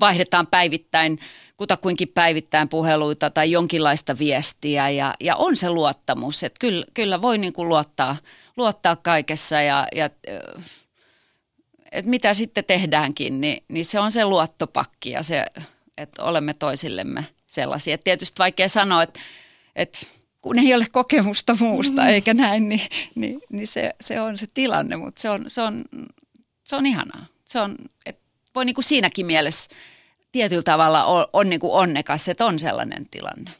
[0.00, 1.18] vaihdetaan päivittäin
[1.56, 7.38] kutakuinkin päivittäin puheluita tai jonkinlaista viestiä ja, ja on se luottamus, että kyllä, kyllä voi
[7.38, 8.16] niin kuin luottaa,
[8.56, 10.10] luottaa kaikessa ja, ja
[11.92, 15.46] että mitä sitten tehdäänkin, niin, niin se on se luottopakki ja se,
[15.96, 17.94] että olemme toisillemme sellaisia.
[17.94, 19.20] Et tietysti vaikea sanoa, että,
[19.76, 19.98] että
[20.40, 22.14] kun ei ole kokemusta muusta mm-hmm.
[22.14, 25.84] eikä näin, niin, niin, niin se, se on se tilanne, mutta se on, se on,
[26.64, 27.26] se on ihanaa.
[27.44, 28.19] Se on, että
[28.54, 29.70] voi niin kuin siinäkin mielessä
[30.32, 33.50] tietyllä tavalla on, on niin kuin onnekas, että on sellainen tilanne.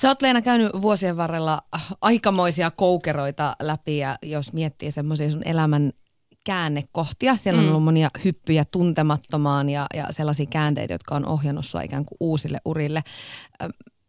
[0.00, 1.62] Sä oot Leena käynyt vuosien varrella
[2.00, 5.92] aikamoisia koukeroita läpi ja jos miettii semmoisia sun elämän
[6.44, 7.36] käännekohtia.
[7.36, 7.70] Siellä on mm.
[7.70, 12.60] ollut monia hyppyjä tuntemattomaan ja, ja sellaisia käänteitä, jotka on ohjannut sua ikään kuin uusille
[12.64, 13.02] urille.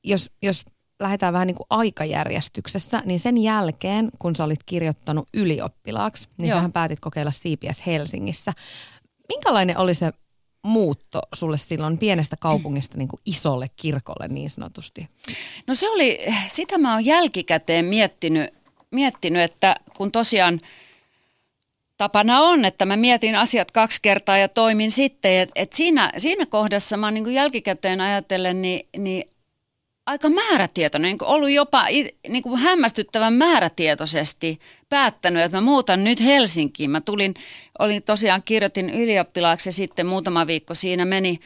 [0.03, 0.65] Jos, jos
[0.99, 6.57] lähdetään vähän niin kuin aikajärjestyksessä, niin sen jälkeen, kun sä olit kirjoittanut ylioppilaaksi, niin Joo.
[6.57, 8.53] sähän päätit kokeilla CPS Helsingissä.
[9.29, 10.11] Minkälainen oli se
[10.63, 15.07] muutto sulle silloin pienestä kaupungista niin kuin isolle kirkolle niin sanotusti?
[15.67, 18.53] No se oli, sitä mä oon jälkikäteen miettinyt,
[18.91, 20.59] miettinyt että kun tosiaan
[21.97, 25.31] tapana on, että mä mietin asiat kaksi kertaa ja toimin sitten.
[25.31, 29.29] Että et siinä, siinä kohdassa mä oon niin jälkikäteen ajatellen, niin, niin
[30.09, 31.85] aika määrätietoinen, niin ollut jopa
[32.29, 36.89] niin kuin hämmästyttävän määrätietoisesti päättänyt, että mä muutan nyt Helsinkiin.
[36.91, 37.33] Mä tulin,
[37.79, 41.39] olin tosiaan, kirjoitin ylioppilaaksi ja sitten muutama viikko siinä meni,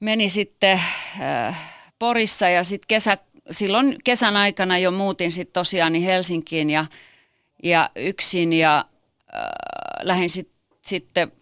[0.00, 0.80] meni sitten
[1.20, 3.18] äh, Porissa ja sitten kesä,
[3.50, 6.86] silloin kesän aikana jo muutin sitten tosiaan niin Helsinkiin ja,
[7.62, 8.84] ja yksin ja
[9.34, 9.42] äh,
[10.02, 10.50] lähdin sit,
[10.86, 11.32] sitten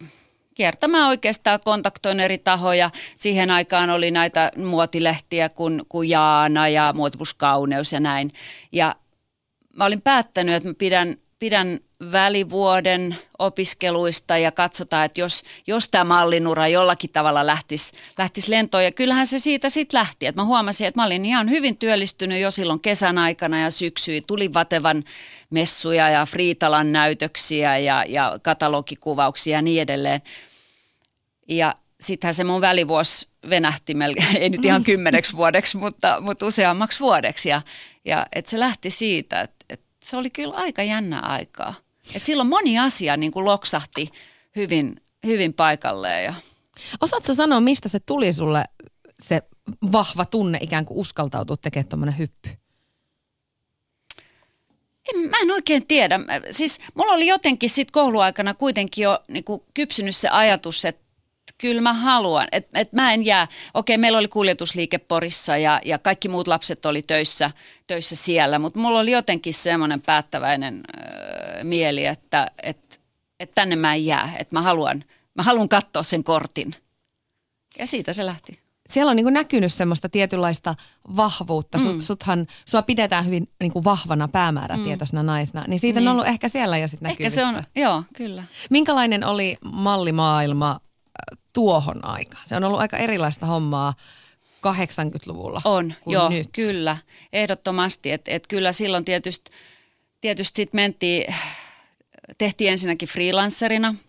[0.55, 2.89] kiertämään oikeastaan, kontaktoin eri tahoja.
[3.17, 8.31] Siihen aikaan oli näitä muotilehtiä kuin, kuin Jaana ja Muotipuskauneus ja näin.
[8.71, 8.95] Ja
[9.75, 11.79] mä olin päättänyt, että mä pidän, pidän
[12.11, 18.83] välivuoden opiskeluista ja katsotaan, että jos, jos tämä mallinura jollakin tavalla lähtisi, lähtisi lentoon.
[18.83, 20.25] Ja kyllähän se siitä sitten lähti.
[20.25, 24.21] Että mä huomasin, että mä olin ihan hyvin työllistynyt jo silloin kesän aikana ja syksyi.
[24.27, 25.03] Tuli Vatevan
[25.49, 30.21] messuja ja Friitalan näytöksiä ja, ja katalogikuvauksia ja niin edelleen.
[31.49, 36.99] Ja sittenhän se mun välivuosi venähti, melkein, ei nyt ihan kymmeneksi vuodeksi, mutta, mutta useammaksi
[36.99, 37.49] vuodeksi.
[37.49, 37.61] Ja,
[38.05, 41.73] ja että se lähti siitä, että, että se oli kyllä aika jännä aikaa.
[42.15, 44.09] Et silloin moni asia niin kuin loksahti
[44.55, 46.23] hyvin, hyvin paikalleen.
[46.23, 46.33] Ja...
[47.01, 48.65] Osaatko sanoa, mistä se tuli sulle
[49.19, 49.41] se
[49.91, 52.49] vahva tunne ikään kuin uskaltautua tekemään tuommoinen hyppy?
[55.13, 56.19] En, mä en oikein tiedä.
[56.51, 61.02] Siis mulla oli jotenkin sit kouluaikana kuitenkin jo niin kuin kypsynyt se ajatus, että
[61.57, 62.47] kyllä mä haluan.
[62.51, 66.85] Että et mä en jää, okei meillä oli kuljetusliike Porissa ja, ja kaikki muut lapset
[66.85, 67.51] oli töissä,
[67.87, 73.01] töissä siellä, mutta mulla oli jotenkin semmoinen päättäväinen äh, mieli, että et,
[73.39, 75.03] et tänne mä en jää, että mä haluan,
[75.35, 76.75] mä haluan katsoa sen kortin.
[77.79, 78.59] Ja siitä se lähti.
[78.89, 80.75] siellä on niin kuin näkynyt semmoista tietynlaista
[81.15, 81.77] vahvuutta.
[81.77, 81.83] Mm.
[81.83, 85.27] Sut, suthan, sua pidetään hyvin niin kuin vahvana päämäärätietoisena mm.
[85.27, 85.63] naisena.
[85.67, 86.07] Niin siitä niin.
[86.07, 88.43] on ollut ehkä siellä jo sitten Ehkä se on, joo, kyllä.
[88.69, 90.79] Minkälainen oli mallimaailma
[91.53, 92.43] tuohon aikaan?
[92.47, 93.93] Se on ollut aika erilaista hommaa
[94.67, 96.49] 80-luvulla On, joo, nyt.
[96.51, 96.97] kyllä.
[97.33, 98.11] Ehdottomasti.
[98.11, 99.51] Että et kyllä silloin tietysti,
[100.21, 101.35] tietysti sit mentiin,
[102.37, 103.95] tehtiin ensinnäkin freelancerina–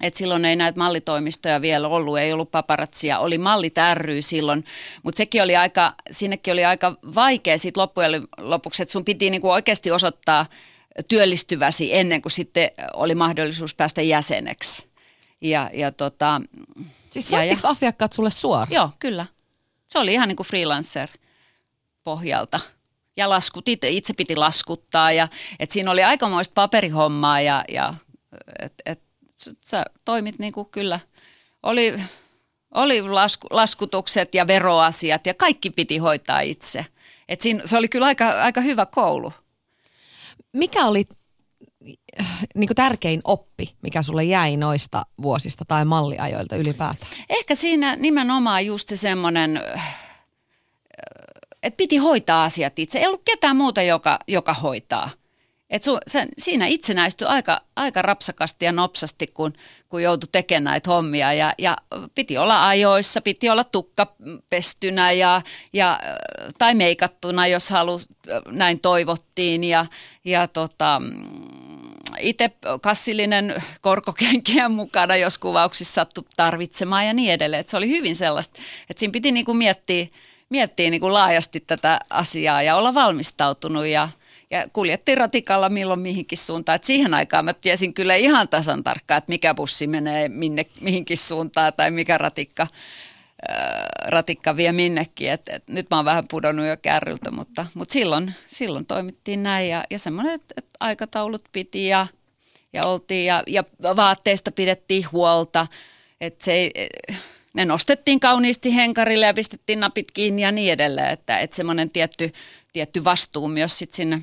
[0.00, 4.64] et silloin ei näitä mallitoimistoja vielä ollut, ei ollut paparatsia, oli malli ry silloin,
[5.02, 9.50] mutta sekin oli aika, sinnekin oli aika vaikea siitä loppujen lopuksi, että sun piti niinku
[9.50, 10.46] oikeasti osoittaa
[11.08, 14.91] työllistyväsi ennen kuin sitten oli mahdollisuus päästä jäseneksi.
[15.42, 16.40] Ja, ja tota,
[17.10, 18.72] siis ja, ja, asiakkaat sulle suoraan?
[18.72, 19.26] Joo, kyllä.
[19.86, 21.08] Se oli ihan niin kuin freelancer
[22.04, 22.60] pohjalta.
[23.16, 25.28] Ja laskut, itse piti laskuttaa ja
[25.58, 27.94] et siinä oli aikamoista paperihommaa ja, ja
[28.58, 29.02] et, et,
[29.66, 31.00] sä toimit niin kuin kyllä,
[31.62, 31.94] oli,
[32.74, 36.86] oli lasku, laskutukset ja veroasiat ja kaikki piti hoitaa itse.
[37.28, 39.32] Et siinä, se oli kyllä aika, aika hyvä koulu.
[40.52, 41.06] Mikä oli
[42.54, 47.10] niin kuin tärkein oppi, mikä sulle jäi noista vuosista tai malliajoilta ylipäätään?
[47.28, 49.60] Ehkä siinä nimenomaan just se semmoinen,
[51.62, 52.98] että piti hoitaa asiat itse.
[52.98, 55.10] Ei ollut ketään muuta, joka, joka hoitaa–
[55.72, 59.52] et su, sen, siinä itsenäistyi aika, aika rapsakasti ja nopsasti, kun,
[59.88, 61.32] kun joutui tekemään näitä hommia.
[61.32, 61.76] Ja, ja
[62.14, 64.06] piti olla ajoissa, piti olla tukka
[64.50, 66.00] pestynä ja, ja,
[66.58, 68.00] tai meikattuna, jos halu,
[68.46, 69.64] näin toivottiin.
[69.64, 69.86] Ja,
[70.24, 71.02] ja tota,
[72.18, 77.60] itse kassillinen korkokenkiä mukana, jos kuvauksissa sattui tarvitsemaan ja niin edelleen.
[77.60, 80.06] Et se oli hyvin sellaista, että siinä piti niinku miettiä,
[80.48, 84.08] miettiä niinku laajasti tätä asiaa ja olla valmistautunut ja–
[84.52, 86.76] ja kuljettiin ratikalla milloin mihinkin suuntaan.
[86.76, 91.18] Et siihen aikaan mä tiesin kyllä ihan tasan tarkkaan, että mikä bussi menee minne, mihinkin
[91.18, 92.66] suuntaan tai mikä ratikka,
[94.06, 95.30] ratikka vie minnekin.
[95.30, 99.68] Et, et nyt mä oon vähän pudonnut jo kärryltä, mutta, mutta silloin, silloin toimittiin näin
[99.68, 102.06] ja, ja semmoinen, että et aikataulut piti ja,
[102.72, 103.64] ja oltiin ja, ja
[103.96, 105.66] vaatteista pidettiin huolta.
[106.20, 106.88] Että se ei,
[107.54, 112.32] ne nostettiin kauniisti henkarille ja pistettiin napit kiinni ja niin edelleen, että, että semmoinen tietty,
[112.72, 114.20] tietty vastuu myös sitten sinne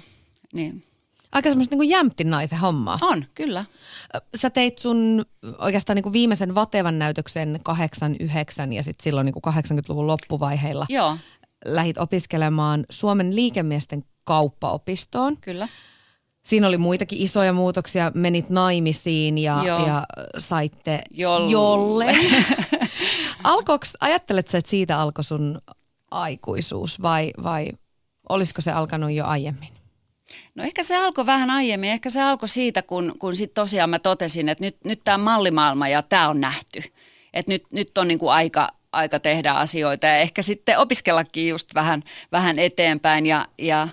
[0.53, 0.83] niin.
[1.31, 2.97] Aika semmoista niin jämptin naisen hommaa.
[3.01, 3.65] On, kyllä.
[4.35, 5.25] Sä teit sun
[5.57, 11.17] oikeastaan niin kuin viimeisen Vatevan näytöksen 89 ja sitten silloin niin kuin 80-luvun loppuvaiheilla Joo.
[11.65, 15.37] lähit opiskelemaan Suomen liikemiesten kauppaopistoon.
[15.41, 15.67] Kyllä.
[16.43, 18.11] Siinä oli muitakin isoja muutoksia.
[18.15, 20.05] Menit naimisiin ja, ja
[20.37, 21.51] saitte Jolle.
[21.51, 22.05] jolle.
[23.43, 25.61] Alkoiks, ajattelet sä, että siitä alkoi sun
[26.11, 27.67] aikuisuus vai, vai
[28.29, 29.78] olisiko se alkanut jo aiemmin?
[30.55, 31.89] No ehkä se alkoi vähän aiemmin.
[31.89, 35.87] Ehkä se alkoi siitä, kun, kun sitten tosiaan mä totesin, että nyt, nyt tämä mallimaailma
[35.87, 36.83] ja tämä on nähty.
[37.33, 42.03] Että nyt, nyt on niinku aika, aika tehdä asioita ja ehkä sitten opiskellakin just vähän,
[42.31, 43.25] vähän eteenpäin.
[43.25, 43.87] Ja, ja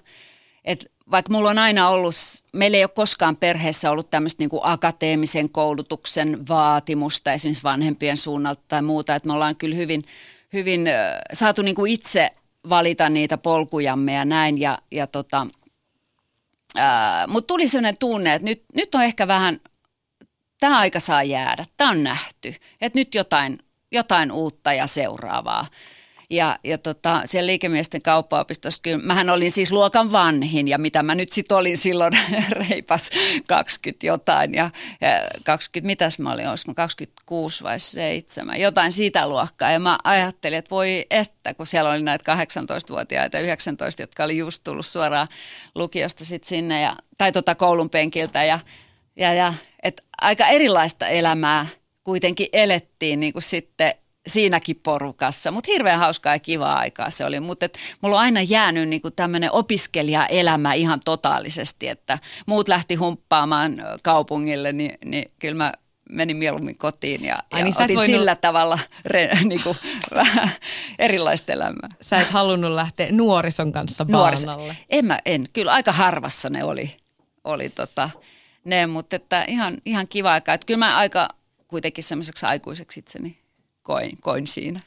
[0.65, 2.15] et vaikka mulla on aina ollut,
[2.53, 8.83] meillä ei ole koskaan perheessä ollut tämmöistä niinku akateemisen koulutuksen vaatimusta esimerkiksi vanhempien suunnalta tai
[8.83, 9.15] muuta.
[9.15, 10.05] Että me ollaan kyllä hyvin,
[10.53, 10.89] hyvin
[11.33, 12.31] saatu niinku itse
[12.69, 14.61] valita niitä polkujamme ja näin.
[14.61, 15.47] Ja, ja tota,
[17.29, 19.61] mutta tuli sellainen tunne, että nyt, nyt on ehkä vähän,
[20.61, 23.59] tämä aika saa jäädä, tämä on nähty, että nyt jotain,
[23.93, 25.67] jotain uutta ja seuraavaa.
[26.31, 31.15] Ja, ja tota, siellä liikemiesten kauppaopistossa, kyllä, mähän olin siis luokan vanhin ja mitä mä
[31.15, 32.13] nyt sitten olin silloin
[32.69, 33.11] reipas
[33.49, 35.09] 20 jotain ja, ja
[35.45, 39.71] 20, mitäs mä olin, olisiko 26 vai 7, jotain sitä luokkaa.
[39.71, 44.65] Ja mä ajattelin, että voi että, kun siellä oli näitä 18-vuotiaita 19, jotka oli just
[44.65, 45.29] tullut suoraan
[45.75, 48.59] lukiosta sitten sinne ja, tai tota koulun penkiltä ja,
[49.17, 51.67] ja, ja että aika erilaista elämää
[52.05, 53.95] kuitenkin elettiin niin kuin sitten
[54.27, 57.41] siinäkin porukassa, mutta hirveän hauskaa ja kivaa aikaa se oli.
[57.41, 57.69] Mutta
[58.01, 64.99] mulla on aina jäänyt niinku tämmöinen opiskelijaelämä ihan totaalisesti, että muut lähti humppaamaan kaupungille, niin,
[65.05, 65.73] niin kyllä mä
[66.11, 68.17] menin mieluummin kotiin ja, Ai, ja niin otin voinut...
[68.17, 69.77] sillä tavalla re, niinku,
[70.15, 70.51] vähän
[70.99, 71.89] erilaista elämää.
[72.01, 74.77] Sä et halunnut lähteä nuorison kanssa baanalle?
[74.91, 75.45] En mä, en.
[75.53, 76.97] Kyllä aika harvassa ne oli,
[77.45, 78.11] oli tota,
[78.65, 80.55] ne, mutta että ihan, ihan kiva aika.
[80.55, 81.29] Että kyllä mä aika
[81.69, 83.46] kuitenkin semmoiseksi aikuiseksi itseni
[83.87, 84.81] koin, koin siinä.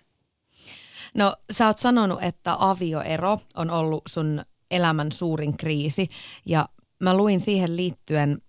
[1.14, 6.10] No sä oot sanonut, että avioero on ollut sun elämän suurin kriisi
[6.46, 8.42] ja mä luin siihen liittyen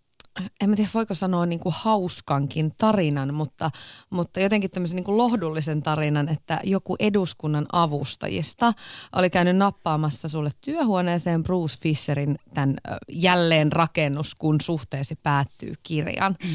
[0.61, 3.71] en mä tiedä voiko sanoa niin kuin hauskankin tarinan, mutta,
[4.11, 8.73] mutta jotenkin tämmöisen niin kuin lohdullisen tarinan, että joku eduskunnan avustajista
[9.17, 12.77] oli käynyt nappaamassa sulle työhuoneeseen Bruce Fisherin tämän
[13.09, 16.37] jälleen rakennus, kun suhteesi päättyy kirjan.
[16.45, 16.51] Mm.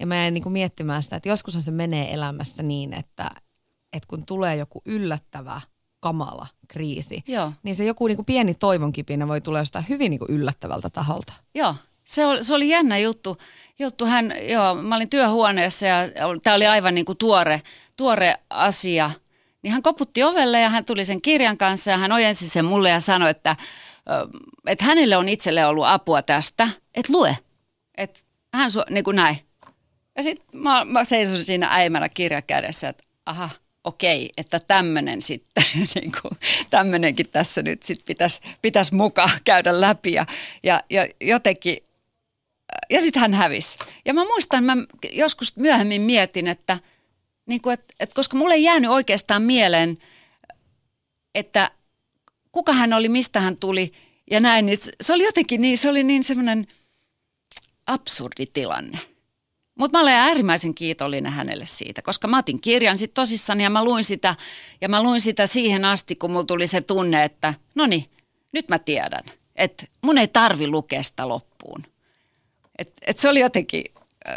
[0.00, 3.30] Ja mä jäin niin kuin miettimään sitä, että joskushan se menee elämässä niin, että,
[3.92, 5.60] että kun tulee joku yllättävä,
[6.00, 7.52] kamala kriisi, Joo.
[7.62, 11.32] niin se joku niin kuin pieni toivonkipinä voi tulla jostain hyvin niin kuin yllättävältä taholta.
[11.54, 13.36] Joo, se oli, se oli jännä juttu.
[13.78, 14.06] juttu.
[14.06, 15.96] Hän, joo, mä olin työhuoneessa ja
[16.42, 17.62] tämä oli aivan niin kuin tuore,
[17.96, 19.10] tuore asia.
[19.62, 22.90] Niin hän koputti ovelle ja hän tuli sen kirjan kanssa ja hän ojensi sen mulle
[22.90, 23.56] ja sanoi, että,
[24.66, 27.38] että hänelle on itselle ollut apua tästä, että lue.
[27.96, 28.20] Että
[28.54, 29.45] hän su, niin kuin näin.
[30.16, 33.50] Ja sitten mä, mä seisoin siinä äimällä kirja kädessä, että aha,
[33.84, 36.38] okei, että tämmöinen sitten, niin kuin,
[36.70, 40.26] tämmöinenkin tässä nyt sitten pitäisi pitäis mukaan käydä läpi ja,
[40.62, 41.76] ja, ja jotenkin,
[42.90, 43.78] ja sitten hän hävisi.
[44.04, 44.76] Ja mä muistan, mä
[45.12, 46.78] joskus myöhemmin mietin, että,
[47.46, 49.98] niin kuin, että, että koska mulle ei jäänyt oikeastaan mieleen,
[51.34, 51.70] että
[52.52, 53.92] kuka hän oli, mistä hän tuli
[54.30, 56.66] ja näin, niin se oli jotenkin niin, se oli niin semmoinen
[57.86, 59.15] absurdi tilanne.
[59.78, 63.84] Mutta mä olen äärimmäisen kiitollinen hänelle siitä, koska mä otin kirjan sitten tosissani ja mä
[63.84, 64.34] luin sitä,
[64.80, 68.04] ja mä luin sitä siihen asti, kun mulla tuli se tunne, että no niin,
[68.52, 69.24] nyt mä tiedän,
[69.56, 71.82] että mun ei tarvi lukea sitä loppuun.
[72.78, 73.84] Et, et se oli jotenkin,
[74.28, 74.34] äh,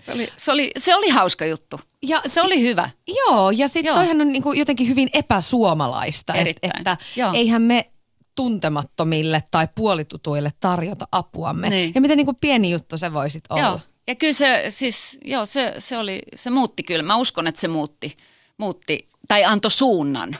[0.00, 1.80] se, oli, se, oli, se oli hauska juttu.
[2.02, 2.90] Ja se oli hyvä.
[3.06, 6.72] Joo, ja sitten toihan on niinku jotenkin hyvin epäsuomalaista, et, Erittäin.
[6.78, 7.32] että Joo.
[7.34, 7.90] eihän me
[8.34, 11.70] tuntemattomille tai puolitutuille tarjota apuamme.
[11.70, 11.92] Niin.
[11.94, 13.62] Ja miten niinku pieni juttu se voisit olla.
[13.62, 13.80] Joo.
[14.08, 17.02] Ja kyllä se, siis, joo, se, se, oli, se muutti kyllä.
[17.02, 18.16] Mä uskon, että se muutti,
[18.58, 20.36] muutti tai antoi suunnan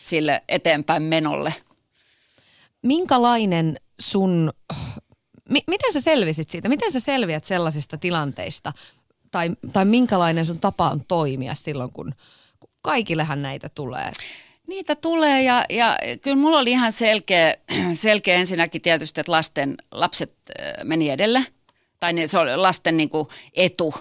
[0.00, 1.54] sille eteenpäin menolle.
[2.82, 4.52] Minkälainen sun,
[5.48, 6.68] mi, miten sä selvisit siitä?
[6.68, 8.72] Miten sä selviät sellaisista tilanteista?
[9.30, 12.14] Tai, tai minkälainen sun tapa on toimia silloin, kun,
[12.60, 14.12] kun kaikillehan näitä tulee?
[14.66, 17.56] Niitä tulee ja, ja kyllä mulla oli ihan selkeä,
[17.94, 21.46] selkeä ensinnäkin tietysti, että lasten, lapset äh, meni edelle.
[22.02, 23.94] Tai ne, se oli lasten niin kuin etu.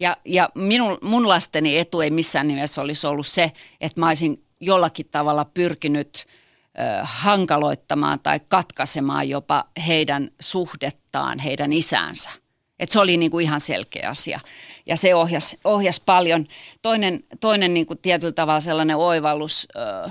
[0.00, 4.44] Ja, ja minun, mun lasteni etu ei missään nimessä olisi ollut se, että mä olisin
[4.60, 12.30] jollakin tavalla pyrkinyt ö, hankaloittamaan tai katkaisemaan jopa heidän suhdettaan heidän isäänsä.
[12.78, 14.40] Et se oli niin kuin ihan selkeä asia.
[14.86, 16.46] Ja se ohjasi, ohjasi paljon.
[16.82, 20.10] Toinen, toinen niin kuin tietyllä tavalla sellainen oivallus ö,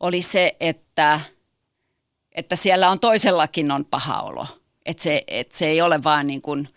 [0.00, 1.20] oli se, että,
[2.32, 4.46] että siellä on toisellakin on paha olo.
[4.88, 6.68] Että se, et se ei ole vaan niin kuin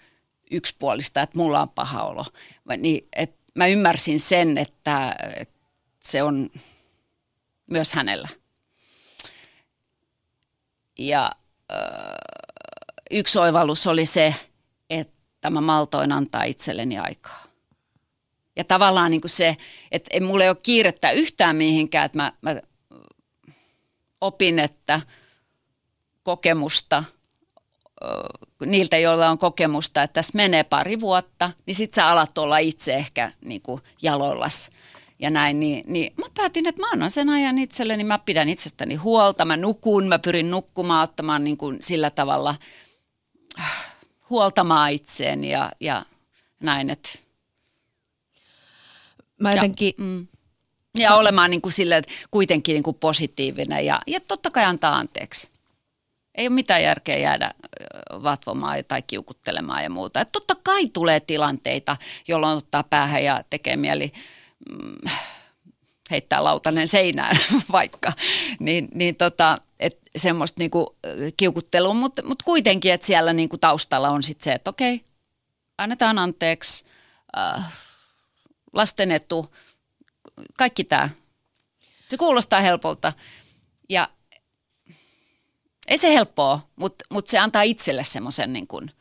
[0.52, 2.26] yksipuolista, että mulla on paha olo.
[2.78, 5.60] Niin, et mä ymmärsin sen, että, että
[6.00, 6.50] se on
[7.68, 8.28] myös hänellä.
[11.00, 11.32] Ja
[11.72, 11.76] ö,
[13.12, 14.36] yksi oivallus oli se,
[14.90, 17.44] että mä maltoin antaa itselleni aikaa.
[18.56, 19.58] Ja tavallaan niin kuin se,
[19.92, 22.62] että ei mulla ei ole kiirettä yhtään mihinkään, että mä, mä
[24.22, 25.02] opin, että
[26.24, 27.04] kokemusta
[28.66, 32.94] niiltä, joilla on kokemusta, että tässä menee pari vuotta, niin sit sä alat olla itse
[32.94, 34.72] ehkä niin kuin jaloillas
[35.20, 38.96] ja näin, niin, niin mä päätin, että mä annan sen ajan itselleni, mä pidän itsestäni
[38.96, 42.56] huolta, mä nukun, mä pyrin nukkumaan, ottamaan niin kuin sillä tavalla
[43.60, 43.86] äh,
[44.30, 46.06] huoltamaan itseeni ja, ja
[46.60, 47.10] näin, että
[49.42, 50.28] Mä jotenkin, ja, mm,
[50.98, 54.96] ja olemaan niin kuin sille, että kuitenkin niin kuin positiivinen ja, ja totta kai antaa
[54.96, 55.51] anteeksi.
[56.36, 57.54] Ei ole mitään järkeä jäädä
[58.24, 60.22] vatvomaan tai kiukuttelemaan ja muuta.
[60.22, 64.12] Et totta kai tulee tilanteita, jolloin ottaa päähän ja tekee mieli
[64.70, 65.12] mm,
[66.12, 67.38] heittää lautanen seinään
[67.72, 68.14] vaikka.
[68.60, 70.96] Niin, niin tota, et semmoista niinku
[71.38, 75.06] kiukuttelua, mutta mut kuitenkin, että siellä niinku taustalla on sitten se, että okei,
[75.78, 76.86] annetaan anteeksi,
[77.38, 77.74] äh,
[78.74, 79.56] lasten etu,
[80.58, 81.10] kaikki tämä.
[82.08, 83.14] Se kuulostaa helpolta
[83.90, 84.10] ja
[85.88, 88.92] ei se helppoa, mutta mut se antaa itselle semmoisen niin kuin,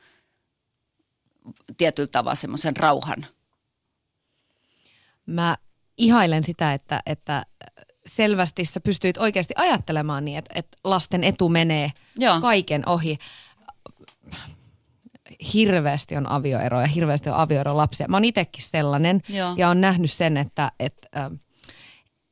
[1.76, 3.26] tietyllä tavalla semmoisen rauhan.
[5.26, 5.56] mä
[5.98, 7.46] ihailen sitä, että, että
[8.06, 12.40] selvästi sä pystyit oikeasti ajattelemaan niin, että, että lasten etu menee Joo.
[12.40, 13.18] kaiken ohi.
[15.54, 18.08] Hirveästi on avioeroja, hirveästi on avioerolapsia.
[18.08, 19.54] Mä oon itsekin sellainen Joo.
[19.56, 21.30] ja on nähnyt sen, että, että äh,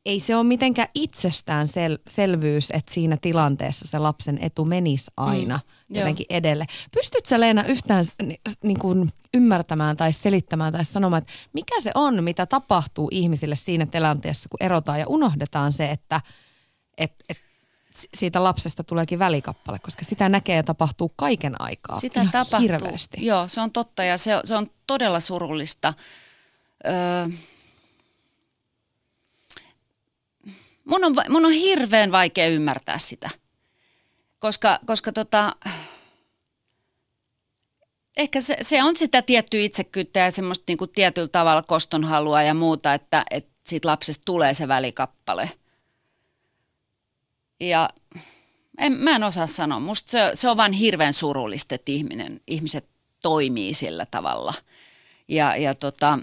[0.08, 5.56] ei se ole mitenkään itsestään sel- selvyys, että siinä tilanteessa se lapsen etu menisi aina
[5.56, 6.00] Mm, mm, joo.
[6.00, 6.66] jotenkin edelle.
[6.94, 11.90] Pystytkö sä Leena yhtään ni- niin kuin ymmärtämään tai selittämään tai sanomaan, että mikä se
[11.94, 16.20] on, mitä tapahtuu ihmisille siinä tilanteessa, kun erotaan ja unohdetaan se, että
[16.98, 17.38] et, et
[17.90, 22.00] si- siitä lapsesta tuleekin välikappale, koska sitä näkee ja tapahtuu kaiken aikaa.
[22.00, 22.58] Sitä Ihan tapahtuu.
[22.60, 23.26] Hirveästi.
[23.26, 25.94] Joo, se on totta ja se, se on todella surullista.
[26.86, 27.28] Öö,
[30.88, 33.30] mun, on, mun on hirveän vaikea ymmärtää sitä,
[34.38, 35.56] koska, koska tota,
[38.16, 42.54] ehkä se, se on sitä tiettyä itsekyyttä ja semmoista niin kuin tietyllä tavalla kostonhalua ja
[42.54, 45.50] muuta, että, että siitä lapsesta tulee se välikappale.
[47.60, 47.90] Ja
[48.78, 49.80] en, mä en osaa sanoa.
[49.80, 52.88] Musta se, se on vain hirveän surullista, että ihminen, ihmiset
[53.22, 54.54] toimii sillä tavalla.
[55.28, 56.18] Ja, ja tota,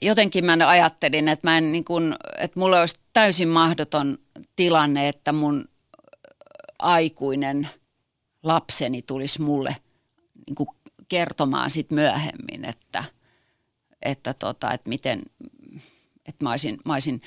[0.00, 4.18] jotenkin mä ajattelin, että, mä en, niin kun, että mulla olisi täysin mahdoton
[4.56, 5.68] tilanne, että mun
[6.78, 7.68] aikuinen
[8.42, 9.76] lapseni tulisi mulle
[10.46, 10.68] niin kuin
[11.08, 13.04] kertomaan sit myöhemmin, että,
[14.02, 15.22] että, tota, että miten,
[16.26, 17.22] että mä olisin, mä olisin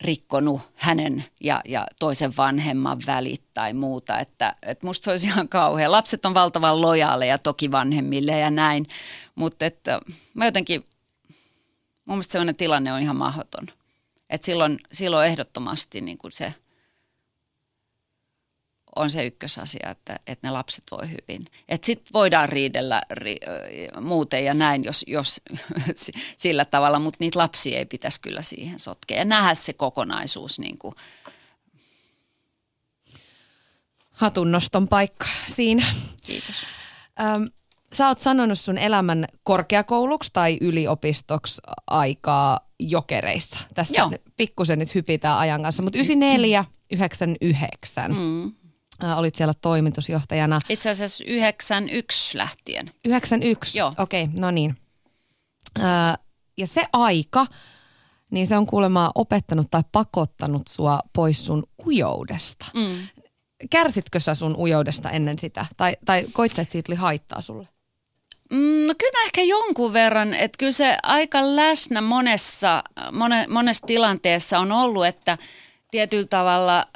[0.00, 4.18] rikkonut hänen ja, ja toisen vanhemman välit tai muuta.
[4.18, 5.90] Että, että musta se olisi ihan kauhea.
[5.90, 8.86] Lapset on valtavan lojaaleja toki vanhemmille ja näin,
[9.34, 10.00] mutta että
[10.34, 10.84] mä jotenkin,
[12.08, 13.66] mun mielestä sellainen tilanne on ihan mahdoton.
[14.30, 16.54] Että silloin, silloin ehdottomasti niin kuin se–
[18.98, 21.46] on se ykkösasia, että, että ne lapset voi hyvin.
[21.82, 23.36] Sitten voidaan riidellä ri,
[24.00, 25.40] muuten ja näin, jos, jos
[26.36, 29.18] sillä tavalla, mutta niitä lapsia ei pitäisi kyllä siihen sotkea.
[29.18, 30.94] Ja nähdä se kokonaisuus niin kuin.
[34.10, 35.86] Hatunnoston paikka siinä.
[36.26, 36.66] Kiitos.
[37.20, 37.44] Ähm,
[37.92, 43.60] sä oot sanonut sun elämän korkeakouluksi tai yliopistoksi aikaa jokereissa.
[43.74, 44.12] Tässä Joo.
[44.36, 48.12] pikkusen nyt hypitään ajan kanssa, mutta 94, 99.
[48.12, 48.52] Mm.
[49.16, 50.58] Olit siellä toimitusjohtajana.
[50.68, 52.90] Itse asiassa 91 lähtien.
[53.04, 53.78] 91?
[53.78, 53.92] Joo.
[53.98, 54.76] Okei, okay, no niin.
[56.58, 57.46] Ja se aika,
[58.30, 62.66] niin se on kuulemma opettanut tai pakottanut sua pois sun ujoudesta.
[62.74, 63.08] Mm.
[63.70, 65.66] Kärsitkö sä sun ujoudesta ennen sitä?
[65.76, 67.68] Tai, tai koit sä, että siitä oli haittaa sulle?
[68.50, 72.82] Mm, no kyllä mä ehkä jonkun verran, että kyllä se aika läsnä monessa,
[73.12, 75.38] mone, monessa tilanteessa on ollut, että
[75.90, 76.86] tietyllä tavalla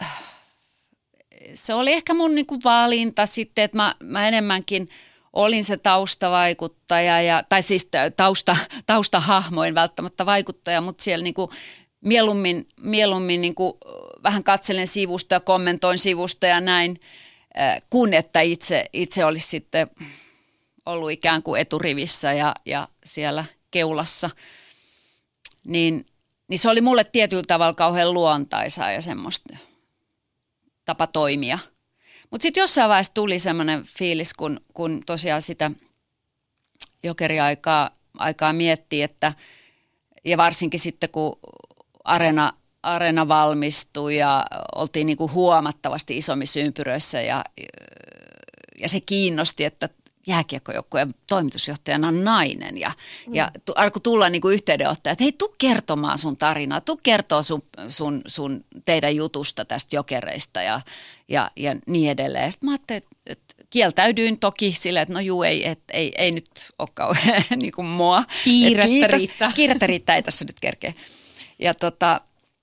[1.54, 4.88] se oli ehkä mun niin kuin valinta sitten, että mä, mä enemmänkin
[5.32, 11.50] olin se taustavaikuttaja, ja, tai siis tausta, taustahahmoin välttämättä vaikuttaja, mutta siellä niin kuin
[12.00, 13.72] mieluummin, mieluummin niin kuin
[14.22, 17.00] vähän katselen sivusta ja kommentoin sivusta ja näin,
[17.90, 19.90] kun että itse, itse olisi sitten
[20.86, 24.30] ollut ikään kuin eturivissä ja, ja siellä keulassa.
[25.64, 26.06] Niin,
[26.48, 29.56] niin se oli mulle tietyllä tavalla kauhean luontaisaa ja semmoista
[30.84, 31.58] tapa toimia.
[32.30, 35.70] Mutta sitten jossain vaiheessa tuli semmoinen fiilis, kun, kun tosiaan sitä
[37.02, 39.32] jokeriaikaa aikaa miettii, että
[40.24, 41.38] ja varsinkin sitten kun
[42.04, 42.52] arena,
[42.82, 47.44] arena valmistui ja oltiin niin kuin huomattavasti isommissa ympyröissä ja,
[48.78, 49.88] ja se kiinnosti, että
[50.26, 52.92] jääkiekkojoukkueen toimitusjohtajana on nainen ja,
[53.26, 53.34] mm.
[53.34, 57.62] ja alkoi tulla niin kuin yhteydenottoja, että hei, tu kertomaan sun tarinaa, tu kertoo sun,
[57.88, 60.80] sun, sun teidän jutusta tästä jokereista ja,
[61.28, 62.52] ja, ja niin edelleen.
[62.52, 66.50] Sitten mä ajattelin, että, kieltäydyin toki silleen, että no juu, ei, et, ei, ei nyt
[66.78, 68.24] ole kauhean niin kuin mua.
[68.44, 69.52] Kiirettä riittää.
[69.54, 70.92] Kiirettä riittää, ei tässä nyt kerkeä.
[71.58, 72.20] Ja tota,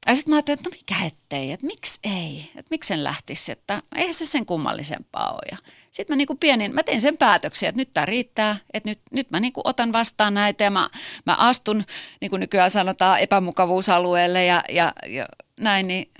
[0.08, 3.52] ja sitten mä ajattelin, että no mikä ettei, että miksi ei, että miksi sen lähtisi,
[3.52, 5.42] että eihän se sen kummallisempaa ole.
[5.52, 5.58] Ja
[5.92, 9.32] sitten mä niinku pienin, mä tein sen päätöksen, että nyt tämä riittää, että nyt, nyt
[9.32, 10.90] mä niinku otan vastaan näitä ja mä,
[11.26, 11.84] mä astun,
[12.22, 15.26] niin kuin nykyään sanotaan, epämukavuusalueelle ja, ja, ja
[15.60, 15.88] näin.
[15.88, 16.12] Niin,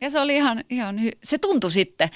[0.00, 2.08] ja se oli ihan, ihan hy- se tuntui sitten,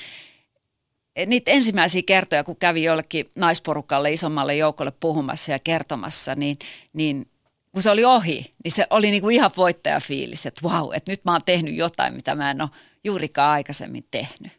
[1.27, 6.59] niitä ensimmäisiä kertoja, kun kävi jollekin naisporukalle, isommalle joukolle puhumassa ja kertomassa, niin,
[6.93, 7.31] niin
[7.73, 11.33] kun se oli ohi, niin se oli niinku ihan voittajafiilis, että vau, että nyt mä
[11.33, 12.71] oon tehnyt jotain, mitä mä en ole
[13.05, 14.53] juurikaan aikaisemmin tehnyt.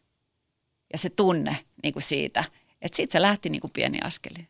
[0.91, 2.43] Ja se tunne niin kuin siitä,
[2.81, 4.47] että siitä se lähti niin kuin pieni askeli.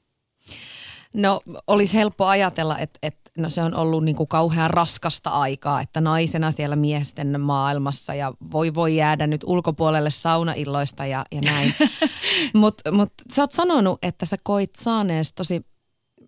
[1.13, 5.81] No olisi helppo ajatella, että, että no se on ollut niin kuin kauhean raskasta aikaa,
[5.81, 11.73] että naisena siellä miesten maailmassa ja voi voi jäädä nyt ulkopuolelle saunailloista ja, ja näin.
[12.53, 15.65] Mutta mut sä oot sanonut, että sä koit saaneesi tosi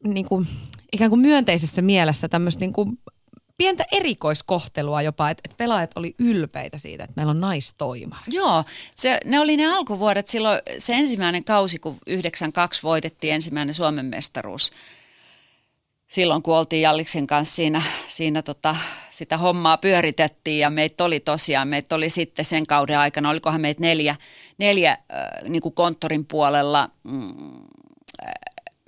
[0.08, 0.48] niin kuin,
[0.94, 2.98] ikään kuin myönteisessä mielessä tämmöistä niin kuin
[3.62, 8.24] pientä erikoiskohtelua jopa, että, että pelaajat oli ylpeitä siitä, että meillä on naistoimari.
[8.28, 8.64] Joo,
[8.96, 14.72] se, ne oli ne alkuvuodet silloin, se ensimmäinen kausi, kun 92 voitettiin ensimmäinen Suomen mestaruus.
[16.08, 18.76] Silloin kun oltiin Jalliksen kanssa siinä, siinä tota,
[19.10, 23.82] sitä hommaa pyöritettiin ja meitä oli tosiaan, meitä oli sitten sen kauden aikana, olikohan meitä
[23.82, 24.16] neljä,
[24.58, 27.34] neljä äh, niin kuin konttorin puolella mm,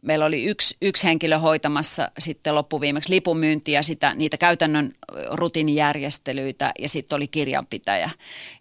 [0.03, 4.93] meillä oli yksi, yksi henkilö hoitamassa sitten loppuviimeksi lipunmyyntiä, sitä, niitä käytännön
[5.31, 8.09] rutiinijärjestelyitä ja sitten oli kirjanpitäjä.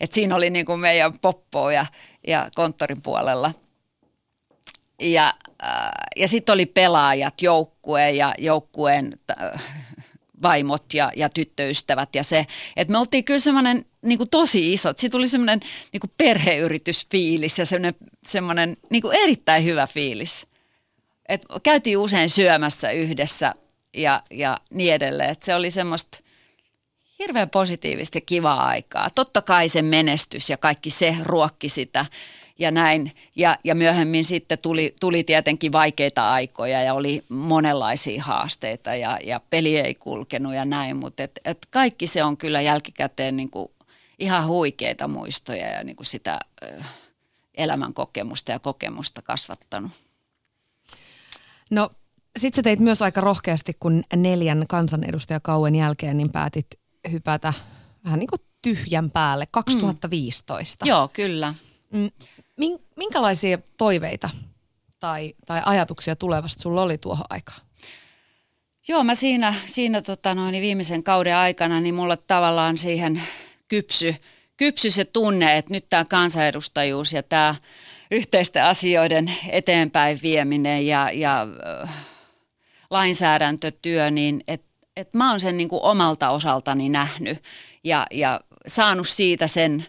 [0.01, 1.87] Et siinä oli niin kuin meidän poppoa ja,
[2.27, 3.53] ja konttorin puolella.
[5.01, 5.35] Ja,
[6.17, 9.21] ja sitten oli pelaajat, joukkue ja joukkueen
[10.43, 15.13] vaimot ja, ja tyttöystävät ja se, että me oltiin kyllä semmoinen niin tosi iso, siitä
[15.13, 15.61] tuli semmoinen
[15.93, 17.95] niin perheyritysfiilis ja semmoinen,
[18.27, 20.47] semmoinen niin erittäin hyvä fiilis–
[21.33, 23.55] et käytiin usein syömässä yhdessä
[23.95, 25.31] ja, ja niin edelleen.
[25.31, 26.19] Et se oli semmoista
[27.19, 29.11] hirveän positiivista ja kivaa aikaa.
[29.11, 32.07] Totta kai se menestys ja kaikki se ruokki sitä
[32.59, 33.13] ja näin.
[33.37, 39.41] Ja, ja myöhemmin sitten tuli, tuli tietenkin vaikeita aikoja ja oli monenlaisia haasteita ja, ja
[39.51, 40.97] peli ei kulkenut ja näin.
[40.97, 43.51] Mutta et, et kaikki se on kyllä jälkikäteen niin
[44.19, 46.41] ihan huikeita muistoja ja niin kuin sitä
[47.55, 49.93] elämän kokemusta ja kokemusta kasvattanut.
[51.73, 51.91] No
[52.39, 56.67] sitten sä teit myös aika rohkeasti, kun neljän kansanedustajakauen jälkeen niin päätit
[57.13, 57.53] hypätä
[58.05, 60.85] vähän niin kuin tyhjän päälle 2015.
[60.85, 60.89] Mm.
[60.89, 61.55] Joo, kyllä.
[61.93, 62.11] Mm.
[62.97, 64.31] Minkälaisia toiveita
[65.01, 67.61] tai, tai ajatuksia tulevasta sulla oli tuohon aikaan?
[68.89, 73.23] Joo, mä siinä, siinä tota noin, viimeisen kauden aikana, niin mulla tavallaan siihen
[73.69, 74.15] kypsy,
[74.57, 77.55] kypsy se tunne, että nyt tämä kansanedustajuus ja tämä
[78.13, 81.47] yhteisten asioiden eteenpäin vieminen ja, ja
[82.91, 87.39] lainsäädäntötyö, niin että et mä oon sen niin kuin omalta osaltani nähnyt
[87.85, 89.87] ja, ja saanut siitä sen,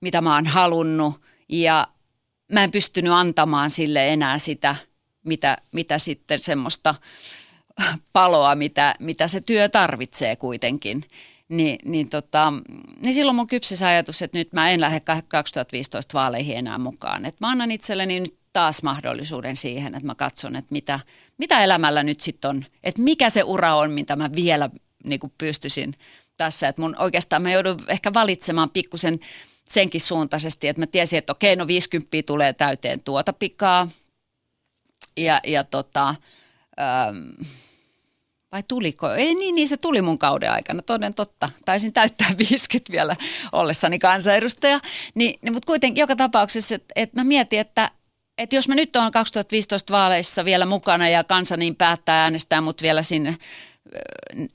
[0.00, 1.88] mitä mä oon halunnut ja
[2.52, 4.76] mä en pystynyt antamaan sille enää sitä,
[5.24, 6.94] mitä, mitä sitten semmoista
[8.12, 11.04] paloa, mitä, mitä se työ tarvitsee kuitenkin.
[11.50, 12.52] Ni, niin, tota,
[13.02, 17.26] niin silloin mun kypsys ajatus, että nyt mä en lähde 2015 vaaleihin enää mukaan.
[17.26, 21.00] Et mä annan itselleni nyt taas mahdollisuuden siihen, että mä katson, että mitä,
[21.38, 24.70] mitä elämällä nyt sitten on, että mikä se ura on, mitä mä vielä
[25.04, 25.94] niin kuin pystyisin
[26.36, 26.68] tässä.
[26.68, 29.20] Että mun oikeastaan mä joudun ehkä valitsemaan pikkusen
[29.68, 33.88] senkin suuntaisesti, että mä tiesin, että okei, no 50 tulee täyteen tuota pikaa.
[35.16, 36.08] Ja, ja tota,
[36.80, 37.46] ähm,
[38.52, 39.10] vai tuliko?
[39.10, 41.50] Ei niin, niin se tuli mun kauden aikana, toden totta.
[41.64, 43.16] Taisin täyttää 50 vielä
[43.52, 44.80] ollessani kansanedustaja.
[45.14, 47.90] Niin, niin, mutta kuitenkin joka tapauksessa, että, että mä mietin, että,
[48.38, 52.82] että jos mä nyt oon 2015 vaaleissa vielä mukana ja kansa niin päättää äänestää mut
[52.82, 53.36] vielä sinne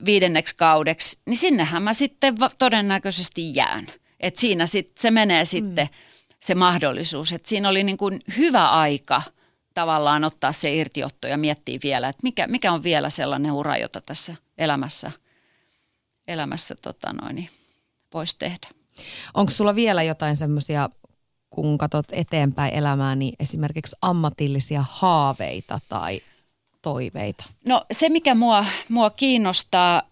[0.04, 3.86] viidenneksi kaudeksi, niin sinnehän mä sitten todennäköisesti jään.
[4.20, 5.92] Että siinä sit, se menee sitten mm.
[6.40, 7.32] se mahdollisuus.
[7.32, 9.22] Että siinä oli niin kuin hyvä aika
[9.76, 14.00] tavallaan ottaa se irtiotto ja miettiä vielä, että mikä, mikä on vielä sellainen ura, jota
[14.00, 15.12] tässä elämässä,
[16.28, 17.48] elämässä tota noin,
[18.14, 18.68] voisi tehdä.
[19.34, 20.90] Onko sulla vielä jotain semmoisia
[21.50, 26.20] kun katsot eteenpäin elämää, niin esimerkiksi ammatillisia haaveita tai
[26.82, 27.44] toiveita?
[27.64, 30.02] No se, mikä mua, mua kiinnostaa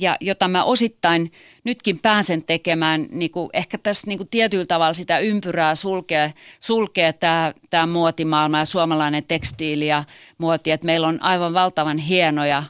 [0.00, 1.32] ja jota mä osittain
[1.64, 7.12] nytkin pääsen tekemään, niin kuin ehkä tässä niin kuin tietyllä tavalla sitä ympyrää sulkee, sulkee
[7.12, 10.04] tämä, tämä muotimaailma ja suomalainen tekstiili ja
[10.38, 12.64] muoti, että meillä on aivan valtavan hienoja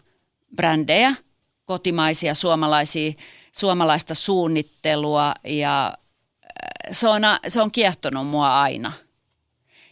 [0.56, 1.14] brändejä,
[1.64, 3.12] kotimaisia suomalaisia,
[3.52, 5.98] suomalaista suunnittelua ja
[6.90, 8.92] se on, se on kiehtonut mua aina.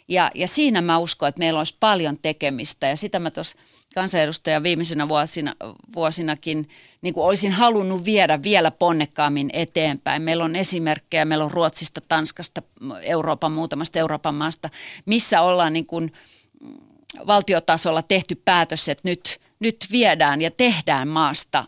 [0.08, 3.58] Ja, ja siinä mä uskon, että meillä olisi paljon tekemistä ja sitä mä tuossa
[3.94, 5.54] kansanedustajan viimeisenä vuosina,
[5.94, 6.68] vuosinakin
[7.02, 10.22] niin kuin olisin halunnut viedä vielä ponnekkaammin eteenpäin.
[10.22, 12.62] Meillä on esimerkkejä, meillä on Ruotsista, Tanskasta,
[13.02, 14.70] Euroopan muutamasta Euroopan maasta,
[15.06, 16.12] missä ollaan niin kuin
[17.26, 21.64] valtiotasolla tehty päätös, että nyt, nyt viedään ja tehdään maasta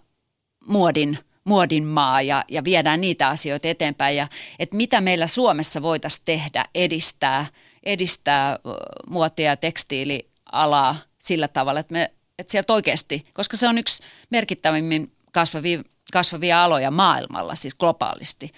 [0.66, 4.16] muodin muodin maa ja, ja viedään niitä asioita eteenpäin.
[4.16, 4.28] Ja
[4.58, 7.46] että mitä meillä Suomessa voitaisiin tehdä, edistää,
[7.88, 8.58] edistää
[9.06, 15.12] muotia ja tekstiilialaa sillä tavalla, että, me, että sieltä oikeasti, koska se on yksi merkittävimmin
[15.32, 15.82] kasvavia,
[16.12, 18.52] kasvavia aloja maailmalla, siis globaalisti,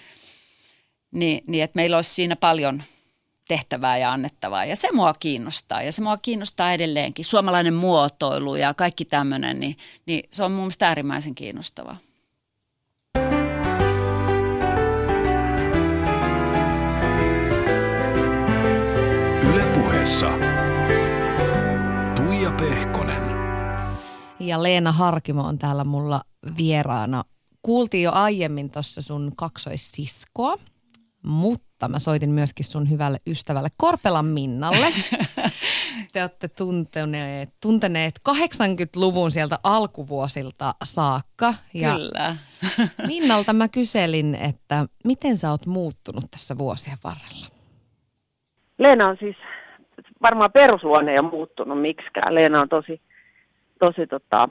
[1.11, 2.83] niin, niin että meillä olisi siinä paljon
[3.47, 4.65] tehtävää ja annettavaa.
[4.65, 7.25] Ja se mua kiinnostaa ja se mua kiinnostaa edelleenkin.
[7.25, 11.97] Suomalainen muotoilu ja kaikki tämmöinen, niin, niin se on mun mielestä äärimmäisen kiinnostavaa.
[20.01, 20.29] Puheessa
[22.15, 23.21] Tuija Pehkonen.
[24.39, 26.21] Ja Leena Harkimo on täällä mulla
[26.57, 27.23] vieraana.
[27.61, 30.55] Kuultiin jo aiemmin tuossa sun kaksoissiskoa,
[31.23, 34.93] mutta mä soitin myöskin sun hyvälle ystävälle Korpelan Minnalle.
[36.13, 41.53] Te olette tunteneet, tunteneet 80-luvun sieltä alkuvuosilta saakka.
[41.73, 42.35] Ja Kyllä.
[43.07, 47.47] Minnalta mä kyselin, että miten sä oot muuttunut tässä vuosien varrella?
[48.79, 49.35] Leena on siis
[50.21, 52.35] varmaan perusluonne ei ole muuttunut miksikään.
[52.35, 53.01] Leena on tosi,
[53.79, 54.49] tosi tota,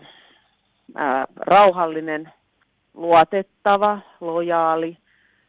[0.94, 2.32] ää, rauhallinen,
[2.94, 4.96] luotettava, lojaali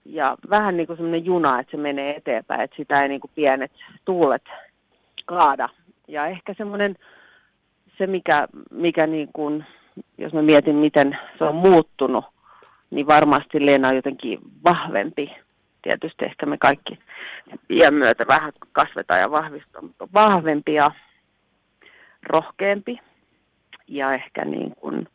[0.06, 3.32] ja vähän niin kuin semmoinen juna, että se menee eteenpäin, että sitä ei niin kuin
[3.36, 3.72] pienet
[4.06, 4.44] tuulet
[5.26, 5.70] kaada.
[6.08, 6.96] Ja ehkä semmoinen
[7.98, 9.66] se, mikä, mikä niin kuin,
[10.18, 12.26] jos mä mietin, miten se on muuttunut,
[12.90, 15.36] niin varmasti Leena on jotenkin vahvempi
[15.82, 17.00] tietysti ehkä me kaikki
[17.70, 20.92] iän myötä vähän kasvetaan ja vahvistutaan, mutta vahvempi ja
[22.30, 23.00] rohkeampi
[23.88, 25.08] ja ehkä niin kuin,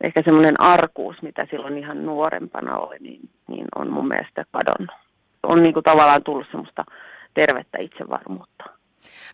[0.00, 4.96] ehkä semmoinen arkuus, mitä silloin ihan nuorempana oli, niin, niin on mun mielestä kadonnut.
[5.42, 6.84] On niin kuin tavallaan tullut semmoista
[7.34, 8.64] tervettä itsevarmuutta.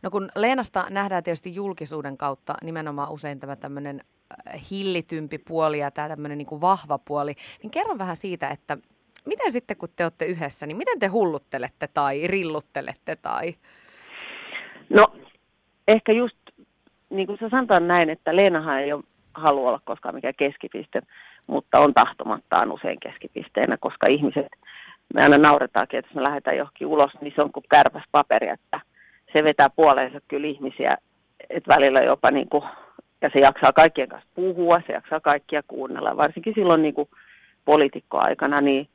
[0.02, 4.00] No kun Leenasta nähdään tietysti julkisuuden kautta nimenomaan usein tämä tämmöinen
[4.48, 8.78] äh, hillitympi puoli ja tämä tämmöinen niin kuin vahva puoli, niin kerro vähän siitä, että
[9.26, 13.54] miten sitten kun te olette yhdessä, niin miten te hulluttelette tai rilluttelette tai?
[14.88, 15.06] No
[15.88, 16.36] ehkä just
[17.10, 19.04] niin kuin sä sanotaan näin, että Leenahan ei ole
[19.34, 21.02] halua olla koskaan mikään keskipiste,
[21.46, 24.46] mutta on tahtomattaan usein keskipisteenä, koska ihmiset,
[25.14, 28.48] me aina nauretaankin, että jos me lähdetään johonkin ulos, niin se on kuin kärpäs paperi,
[28.48, 28.80] että
[29.32, 30.96] se vetää puoleensa kyllä ihmisiä,
[31.50, 32.64] että välillä jopa niin kuin,
[33.22, 37.08] ja se jaksaa kaikkien kanssa puhua, se jaksaa kaikkia kuunnella, varsinkin silloin niin kuin
[37.64, 38.88] poliitikkoaikana, niin,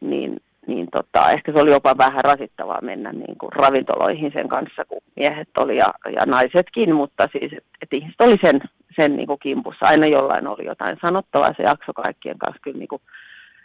[0.00, 4.84] niin, niin tota, ehkä se oli jopa vähän rasittavaa mennä niin kuin ravintoloihin sen kanssa,
[4.84, 8.60] kun miehet oli ja, ja naisetkin, mutta siis, että et ihmiset oli sen,
[8.96, 12.88] sen niin kuin kimpussa, aina jollain oli jotain sanottavaa, se jakso kaikkien kanssa kyllä niin
[12.88, 13.02] kuin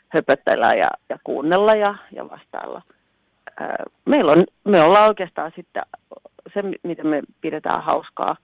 [0.09, 2.81] höpöttellä ja, ja kuunnella ja, ja vastailla.
[4.05, 5.83] Meillä on, me ollaan oikeastaan sitten
[6.53, 8.35] se, mitä me pidetään hauskaa,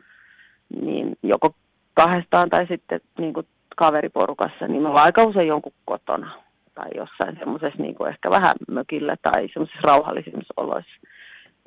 [0.82, 1.56] niin joko
[1.94, 6.32] kahdestaan tai sitten niin kuin kaveriporukassa, niin me ollaan aika usein jonkun kotona
[6.76, 10.92] tai jossain semmoisessa niin ehkä vähän mökillä tai semmoisessa rauhallisimmissa oloissa.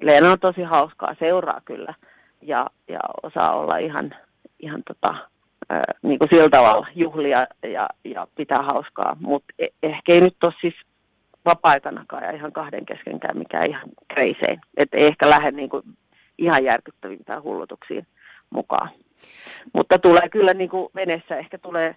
[0.00, 1.94] Leena on tosi hauskaa, seuraa kyllä
[2.42, 4.14] ja, ja osaa olla ihan,
[4.60, 5.14] ihan tota,
[6.02, 10.52] niin kuin sillä tavalla juhlia ja, ja pitää hauskaa, mutta e- ehkä ei nyt ole
[10.60, 10.74] siis
[11.44, 14.60] vapaa-aikanakaan ja ihan kahden keskenkään mikään ihan kreisein.
[14.76, 15.82] Että ei ehkä lähde niin kuin
[16.38, 18.06] ihan järkyttävimpään hullutuksiin
[18.50, 18.88] mukaan.
[19.72, 21.96] Mutta tulee kyllä niin kuin venessä, ehkä tulee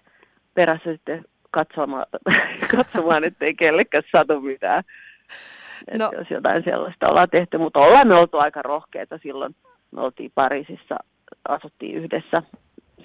[0.54, 2.06] perässä sitten katsomaan,
[2.76, 4.84] katsomaan ettei kellekään satu mitään.
[5.98, 6.12] No.
[6.18, 9.54] jos jotain sellaista ollaan tehty, mutta ollaan me oltu aika rohkeita silloin.
[9.90, 10.96] Me oltiin Pariisissa,
[11.48, 12.42] asuttiin yhdessä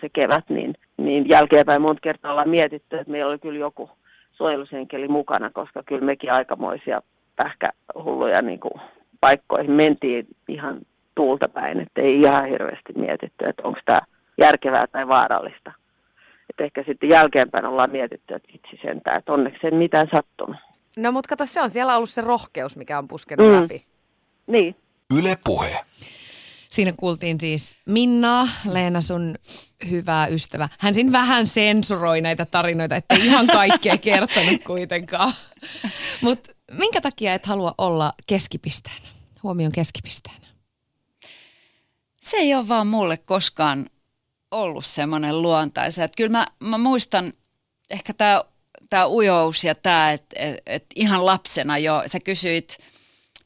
[0.01, 3.89] se kevät, niin, niin jälkeenpäin monta kertaa ollaan mietitty, että meillä oli kyllä joku
[4.31, 7.01] suojelusenkeli mukana, koska kyllä mekin aikamoisia
[7.35, 8.81] pähkähulluja niin kuin
[9.19, 10.79] paikkoihin mentiin ihan
[11.15, 14.01] tuulta päin, että ei ihan hirveästi mietitty, että onko tämä
[14.37, 15.71] järkevää tai vaarallista.
[16.49, 20.55] Et ehkä sitten jälkeenpäin ollaan mietitty, että itse sentään, että onneksi ei mitään sattunut.
[20.97, 23.61] No mutta kato, se on siellä ollut se rohkeus, mikä on puskenut mm.
[23.61, 23.85] läpi.
[24.47, 24.75] Niin.
[25.17, 25.85] Yle Puhe.
[26.69, 29.35] Siinä kuultiin siis Minna, Leena sun
[29.89, 30.69] hyvä ystävä.
[30.79, 35.33] Hän siinä vähän sensuroi näitä tarinoita, että ihan kaikkea kertonut kuitenkaan.
[36.21, 39.07] Mutta minkä takia et halua olla keskipisteenä,
[39.43, 40.47] huomion keskipisteenä?
[42.21, 43.89] Se ei ole vaan mulle koskaan
[44.53, 46.03] ollut semmoinen luontaisa.
[46.03, 47.33] Että kyllä mä, mä muistan
[47.89, 48.43] ehkä tämä
[48.89, 52.77] tää ujous ja tämä, että et, et ihan lapsena jo, sä kysyit–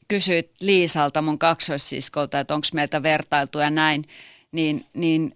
[0.08, 4.04] kysyit Liisalta, mun kaksoissiskolta, että onko meiltä vertailtu ja näin,
[4.52, 5.34] niin, niin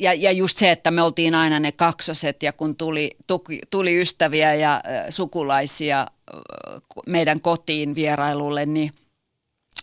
[0.00, 4.00] ja, ja just se, että me oltiin aina ne kaksoset ja kun tuli, tuli, tuli
[4.00, 6.06] ystäviä ja äh, sukulaisia äh,
[7.06, 8.90] meidän kotiin vierailulle, niin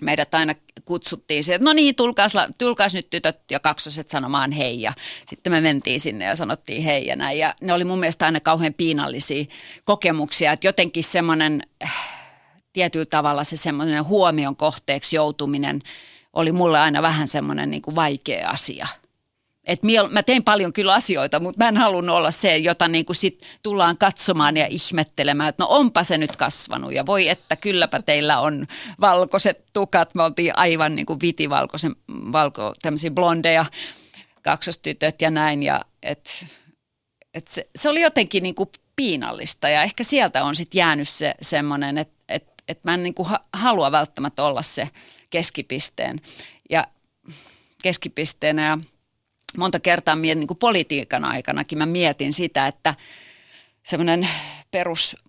[0.01, 4.81] meidät aina kutsuttiin siihen, että no niin, tulkaas, tulkaas nyt tytöt ja kaksoset sanomaan hei.
[4.81, 4.93] Ja
[5.27, 7.39] sitten me mentiin sinne ja sanottiin hei ja näin.
[7.39, 9.45] Ja ne oli mun mielestä aina kauhean piinallisia
[9.83, 11.61] kokemuksia, että jotenkin semmoinen...
[11.83, 12.15] Äh,
[12.75, 15.81] tietyllä tavalla se semmoinen huomion kohteeksi joutuminen
[16.33, 18.87] oli mulle aina vähän semmoinen niin kuin vaikea asia.
[19.65, 23.15] Et mä tein paljon kyllä asioita, mutta mä en halunnut olla se, jota niin kuin
[23.15, 28.01] sit tullaan katsomaan ja ihmettelemään, että no onpa se nyt kasvanut ja voi että kylläpä
[28.01, 28.67] teillä on
[29.01, 30.15] valkoiset tukat.
[30.15, 33.65] Me oltiin aivan niin kuin vitivalkoisen, valko, tämmöisiä blondeja,
[34.41, 35.63] kaksostytöt ja näin.
[35.63, 36.45] Ja et,
[37.33, 41.35] et se, se, oli jotenkin niin kuin piinallista ja ehkä sieltä on sitten jäänyt se
[41.41, 42.15] semmoinen, että
[42.67, 44.89] että mä en niin kuin halua välttämättä olla se
[45.29, 46.21] keskipisteen
[46.69, 46.87] ja
[47.83, 48.77] keskipisteenä ja
[49.57, 52.95] monta kertaa mietin niin kuin politiikan aikanakin mä mietin sitä, että
[53.83, 54.29] semmoinen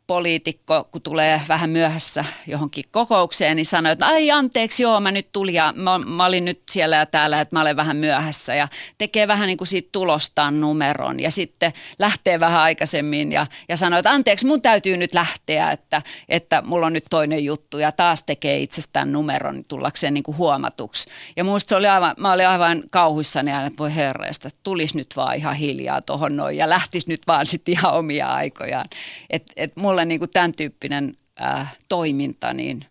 [0.07, 5.29] peruspoliitikko, kun tulee vähän myöhässä johonkin kokoukseen, niin sanoo, että ai anteeksi, joo, mä nyt
[5.33, 8.69] tulin ja mä, mä olin nyt siellä ja täällä, että mä olen vähän myöhässä ja
[8.99, 13.99] tekee vähän niin kuin siitä tulostaan numeron ja sitten lähtee vähän aikaisemmin ja, ja sanoo,
[13.99, 18.23] että anteeksi, mun täytyy nyt lähteä, että, että mulla on nyt toinen juttu ja taas
[18.23, 21.11] tekee itsestään numeron tullakseen niin kuin huomatuksi.
[21.37, 25.09] Ja muista se oli aivan, mä olin aivan kauhuissani aina, että voi herreistä, tulisi nyt
[25.17, 28.85] vaan ihan hiljaa tuohon noin ja lähtisi nyt vaan sitten ihan omia aikojaan.
[29.31, 32.85] Että et mulle niinku tämän tyyppinen äh, toiminta niin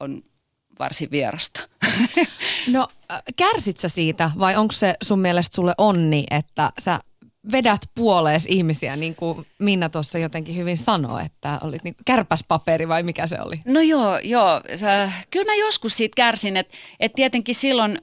[0.00, 0.22] on
[0.78, 1.60] varsin vierasta.
[2.66, 7.00] No äh, kärsit sä siitä vai onko se sun mielestä sulle onni, että sä
[7.52, 13.02] vedät puolees ihmisiä, niin kuin Minna tuossa jotenkin hyvin sanoi, että olit niin kärpäspaperi vai
[13.02, 13.60] mikä se oli?
[13.64, 14.60] No joo, joo.
[15.30, 17.98] Kyllä mä joskus siitä kärsin, että, että tietenkin silloin,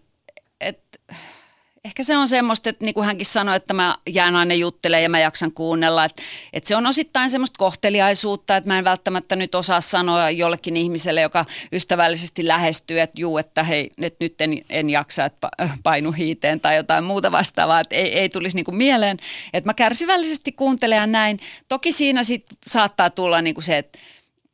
[1.85, 5.09] ehkä se on semmoista, että niin kuin hänkin sanoi, että mä jään aina juttelemaan ja
[5.09, 6.05] mä jaksan kuunnella.
[6.05, 6.23] Että,
[6.53, 11.21] että se on osittain semmoista kohteliaisuutta, että mä en välttämättä nyt osaa sanoa jollekin ihmiselle,
[11.21, 15.49] joka ystävällisesti lähestyy, että juu, että hei, nyt, nyt en, en jaksa, että
[15.83, 19.17] painu hiiteen tai jotain muuta vastaavaa, että ei, ei tulisi niin kuin mieleen.
[19.53, 21.39] Että mä kärsivällisesti kuuntelen näin.
[21.67, 23.99] Toki siinä sit saattaa tulla niin kuin se, että,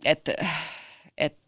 [0.05, 0.33] että,
[1.17, 1.39] että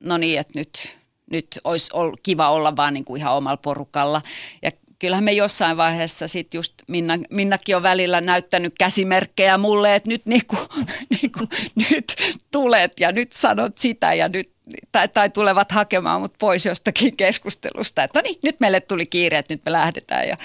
[0.00, 0.96] no niin, että nyt,
[1.30, 1.90] nyt olisi
[2.22, 4.22] kiva olla vaan niin kuin ihan omalla porukalla.
[4.62, 4.70] Ja
[5.00, 10.26] kyllähän me jossain vaiheessa sitten just Minna, Minnakin on välillä näyttänyt käsimerkkejä mulle, että nyt,
[10.26, 10.56] niinku,
[11.22, 11.46] niinku,
[11.90, 14.50] nyt tulet ja nyt sanot sitä ja nyt
[14.92, 19.38] tai, tai tulevat hakemaan mut pois jostakin keskustelusta, että no niin, nyt meille tuli kiire,
[19.38, 20.36] että nyt me lähdetään ja,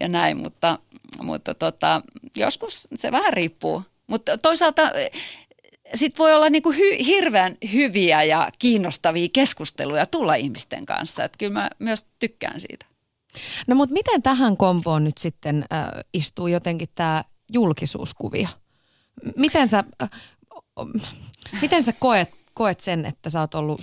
[0.00, 0.78] ja näin, mutta,
[1.22, 2.02] mutta tota,
[2.36, 3.82] joskus se vähän riippuu.
[4.06, 4.82] Mutta toisaalta
[5.94, 11.52] sitten voi olla niinku hy, hirveän hyviä ja kiinnostavia keskusteluja tulla ihmisten kanssa, että kyllä
[11.52, 12.86] mä myös tykkään siitä.
[13.66, 18.48] No mutta miten tähän kompoon nyt sitten äh, istuu jotenkin tämä julkisuuskuvio?
[19.36, 20.10] Miten sä, äh,
[21.60, 23.80] miten sä koet, koet sen, että sä oot ollut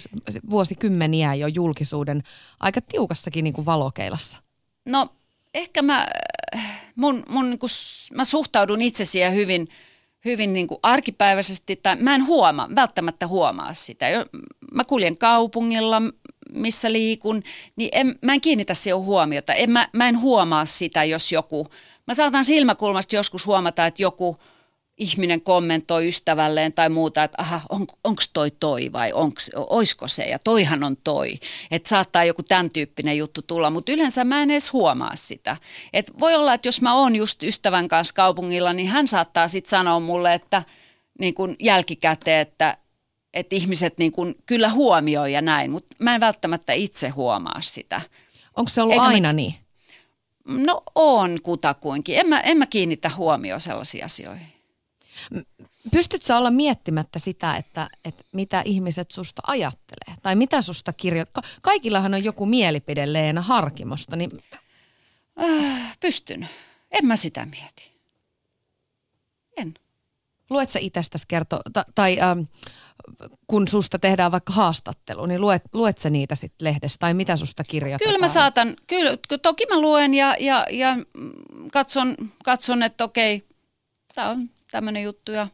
[0.49, 2.23] vuosikymmeniä jo julkisuuden
[2.59, 4.37] aika tiukassakin niin kuin valokeilassa?
[4.85, 5.09] No
[5.53, 6.07] ehkä mä,
[6.95, 7.69] mun, mun niin kuin,
[8.13, 9.67] mä suhtaudun itse siihen hyvin,
[10.25, 14.05] hyvin niin kuin arkipäiväisesti, tai mä en huomaa, välttämättä huomaa sitä.
[14.73, 16.01] Mä kuljen kaupungilla,
[16.51, 17.43] missä liikun,
[17.75, 19.53] niin en, mä en kiinnitä siihen huomiota.
[19.53, 21.67] En, mä, mä en huomaa sitä, jos joku,
[22.07, 24.37] mä saatan silmäkulmasta joskus huomata, että joku
[24.97, 30.23] ihminen kommentoi ystävälleen tai muuta, että aha, on, onko toi toi vai onks, oisko se
[30.23, 31.39] ja toihan on toi.
[31.71, 35.57] Että saattaa joku tämän tyyppinen juttu tulla, mutta yleensä mä en edes huomaa sitä.
[35.93, 39.69] Et voi olla, että jos mä oon just ystävän kanssa kaupungilla, niin hän saattaa sitten
[39.69, 40.63] sanoa mulle, että
[41.19, 42.77] niin kuin jälkikäteen, että
[43.33, 48.01] että ihmiset niin kuin kyllä huomioi ja näin, mutta mä en välttämättä itse huomaa sitä.
[48.57, 49.33] Onko se ollut Eikä aina mä...
[49.33, 49.55] niin?
[50.45, 52.17] No on kutakuinkin.
[52.19, 54.47] En mä, en mä kiinnitä huomioon sellaisiin asioihin.
[55.91, 60.17] Pystytkö olla miettimättä sitä, että, että mitä ihmiset susta ajattelee?
[60.23, 61.43] Tai mitä susta kirjoittaa?
[61.61, 64.15] Kaikillahan on joku mielipide Leena Harkimosta.
[64.15, 64.31] Niin...
[65.43, 66.49] Äh, pystyn.
[66.91, 67.91] En mä sitä mieti.
[69.57, 69.73] En.
[70.49, 72.39] Luet sä itsestäsi kerto, tai, tai ähm,
[73.47, 77.63] kun susta tehdään vaikka haastattelu, niin luet, luet sä niitä sitten lehdestä tai mitä susta
[77.63, 78.13] kirjoitetaan?
[78.13, 80.97] Kyllä mä saatan, kyllä, toki mä luen ja, ja, ja
[81.71, 83.43] katson, katson, että okei,
[84.15, 85.47] tämä on tämmöinen juttu ja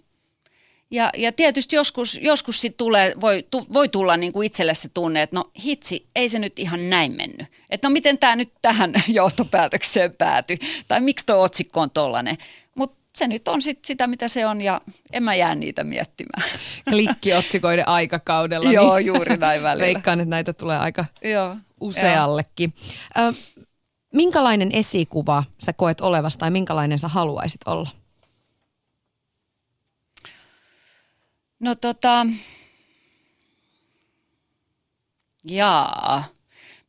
[0.91, 4.89] ja, ja tietysti joskus, joskus sit tulee, voi, tu, voi tulla niin kuin itselle se
[4.93, 7.47] tunne, että no hitsi, ei se nyt ihan näin mennyt.
[7.69, 12.37] Että no miten tämä nyt tähän johtopäätökseen päätyi, tai miksi tuo otsikko on tollainen
[13.17, 14.81] se nyt on sit sitä, mitä se on ja
[15.13, 16.49] en mä jää niitä miettimään.
[16.89, 18.71] Klikkiotsikoiden aikakaudella.
[18.71, 19.85] Joo, niin juuri näin välillä.
[19.85, 22.73] Veikkaan, että näitä tulee aika Joo, useallekin.
[23.17, 23.33] Ö,
[24.13, 27.89] minkälainen esikuva sä koet olevasta tai minkälainen sä haluaisit olla?
[31.59, 32.27] No tota,
[35.43, 36.23] jaa.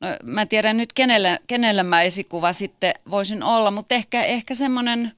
[0.00, 5.12] No, mä tiedän nyt kenelle, kenelle mä esikuva sitten voisin olla, mutta ehkä, ehkä semmoinen–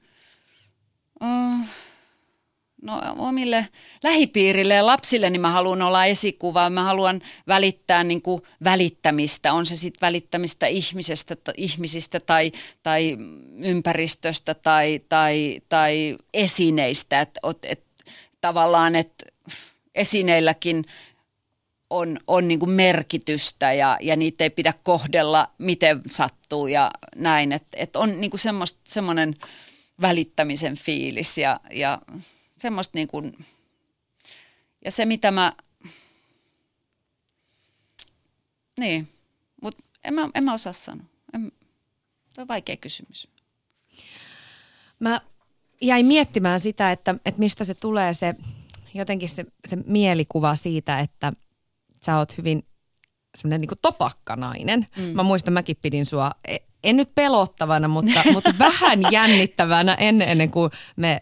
[2.81, 3.67] No, omille
[4.03, 6.69] lähipiirille ja lapsille niin mä haluan olla esikuva.
[6.69, 9.53] Mä haluan välittää niin kuin välittämistä.
[9.53, 12.51] On se sitten välittämistä ihmisestä, ihmisistä tai,
[12.83, 13.17] tai
[13.57, 17.21] ympäristöstä tai, tai, tai esineistä.
[17.21, 17.83] Et, et,
[18.41, 19.25] tavallaan, että
[19.95, 20.85] esineilläkin
[21.89, 27.51] on, on niin kuin merkitystä ja, ja niitä ei pidä kohdella miten sattuu ja näin.
[27.51, 28.41] Että et on niin kuin
[28.83, 29.35] semmoinen
[30.01, 32.01] välittämisen fiilis ja, ja
[32.57, 33.45] semmoista niin kuin,
[34.85, 35.53] ja se mitä mä,
[38.79, 39.07] niin,
[39.61, 41.05] mutta en mä, en mä osaa sanoa.
[41.33, 41.51] En,
[42.35, 43.27] Tuo on vaikea kysymys.
[44.99, 45.21] Mä
[45.81, 48.35] jäin miettimään sitä, että, että mistä se tulee se
[48.93, 51.33] jotenkin se, se mielikuva siitä, että
[52.05, 52.65] sä oot hyvin
[53.35, 54.87] semmoinen niin topakkanainen.
[54.97, 55.03] Mm.
[55.03, 60.51] Mä muistan, mäkin pidin sua e, en nyt pelottavana, mutta, mutta vähän jännittävänä ennen, ennen
[60.51, 61.21] kuin me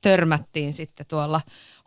[0.00, 1.40] törmättiin sitten tuolla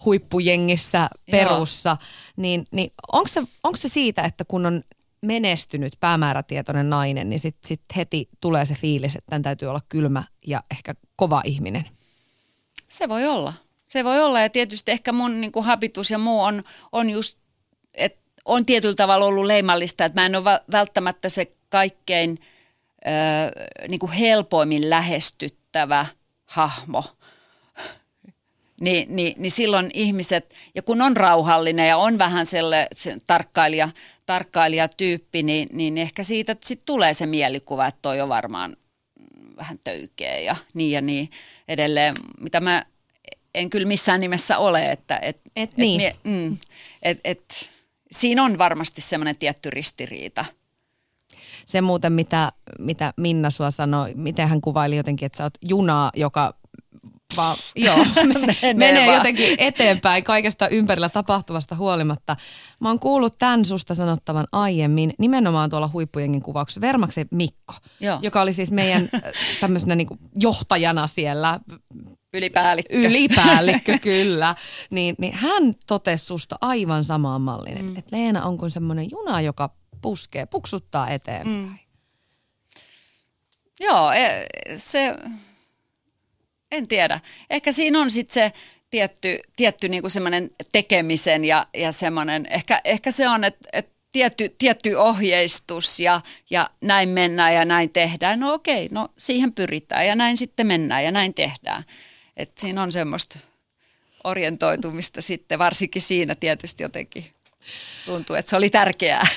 [0.06, 1.98] huippujengissä perussa.
[2.36, 4.84] Niin, niin onko se, onko se siitä, että kun on
[5.22, 10.24] menestynyt päämäärätietoinen nainen, niin sitten sit heti tulee se fiilis, että tämän täytyy olla kylmä
[10.48, 11.86] ja ehkä kova ihminen?
[12.90, 13.54] Se voi olla.
[13.86, 17.38] Se voi olla ja tietysti ehkä mun niin kuin habitus ja muu on, on just,
[17.94, 22.40] että on tietyllä tavalla ollut leimallista, että mä en ole välttämättä se kaikkein–
[23.88, 26.06] niin kuin helpoimmin lähestyttävä
[26.46, 27.04] hahmo.
[28.82, 33.90] Ni, niin, niin silloin ihmiset, ja kun on rauhallinen ja on vähän selle, se tarkkailija,
[34.26, 38.78] tarkkailijatyyppi, niin, niin ehkä siitä sit tulee se mielikuva, että toi on varmaan
[39.58, 41.30] vähän töykeä ja niin ja niin
[41.68, 42.86] edelleen, mitä mä
[43.56, 46.02] en kyllä missään nimessä ole, että et, Et niin.
[46.02, 46.58] et, mm,
[47.02, 47.70] et, et,
[48.12, 50.46] siinä on varmasti semmoinen tietty ristiriita.
[51.66, 56.12] Se muuten, mitä, mitä Minna sua sanoi, miten hän kuvaili jotenkin, että sä oot junaa,
[56.16, 56.54] joka
[57.38, 59.18] vaan, joo, menee, menee vaan.
[59.18, 62.36] jotenkin eteenpäin kaikesta ympärillä tapahtuvasta huolimatta.
[62.80, 68.20] Mä oon kuullut tämän susta sanottavan aiemmin, nimenomaan tuolla huippujengin kuvauksessa, Vermaksen Mikko, Joo.
[68.22, 69.22] joka oli siis meidän äh,
[69.62, 70.08] tämmöisenä niin
[70.40, 71.60] johtajana siellä,
[72.34, 72.98] Ylipäällikkö.
[72.98, 74.56] ylipäällikkö kyllä,
[74.90, 79.42] niin, niin hän totesi susta aivan samaan malliin, että et Leena on kuin semmoinen juna,
[79.42, 79.70] joka
[80.04, 81.70] puskee, puksuttaa eteenpäin.
[81.70, 81.78] Mm.
[83.80, 85.16] Joo, e- se,
[86.72, 87.20] en tiedä.
[87.50, 88.58] Ehkä siinä on sitten se
[88.90, 94.56] tietty, tietty niinku semmoinen tekemisen ja, ja semmoinen, ehkä, ehkä se on, että et tietty,
[94.58, 98.40] tietty ohjeistus ja, ja näin mennään ja näin tehdään.
[98.40, 101.84] No okei, no siihen pyritään ja näin sitten mennään ja näin tehdään.
[102.38, 103.40] Et siinä on semmoista
[104.24, 107.26] orientoitumista sitten, varsinkin siinä tietysti jotenkin
[108.06, 109.28] tuntuu, että se oli tärkeää.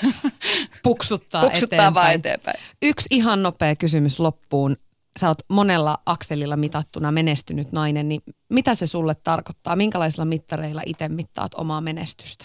[0.82, 1.94] Puksuttaa, Puksuttaa eteenpäin.
[1.94, 2.60] vaan eteenpäin.
[2.82, 4.76] Yksi ihan nopea kysymys loppuun.
[5.20, 9.76] Sä oot monella akselilla mitattuna menestynyt nainen, niin mitä se sulle tarkoittaa?
[9.76, 12.44] Minkälaisilla mittareilla itse mittaat omaa menestystä?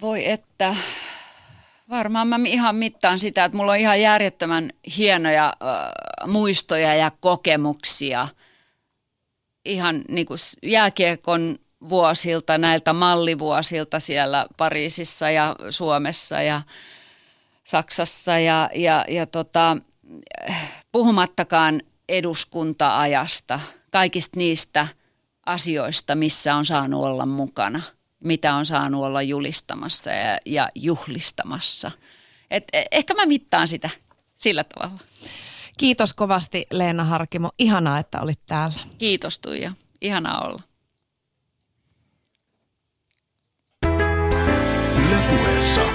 [0.00, 0.76] Voi että,
[1.90, 8.28] varmaan mä ihan mittaan sitä, että mulla on ihan järjettömän hienoja äh, muistoja ja kokemuksia
[9.64, 11.58] ihan niin kuin jääkiekon
[11.88, 16.62] vuosilta, näiltä mallivuosilta siellä Pariisissa ja Suomessa ja
[17.64, 19.76] Saksassa ja, ja, ja tota,
[20.92, 23.60] puhumattakaan eduskunta-ajasta,
[23.90, 24.86] kaikista niistä
[25.46, 27.82] asioista, missä on saanut olla mukana,
[28.24, 31.90] mitä on saanut olla julistamassa ja, ja juhlistamassa.
[32.50, 33.90] Et eh, ehkä mä mittaan sitä
[34.34, 35.00] sillä tavalla.
[35.78, 37.50] Kiitos kovasti Leena Harkimo.
[37.58, 38.80] Ihanaa, että olit täällä.
[38.98, 40.62] Kiitos Tuija, ihanaa olla.
[45.12, 45.91] Yle Puheessa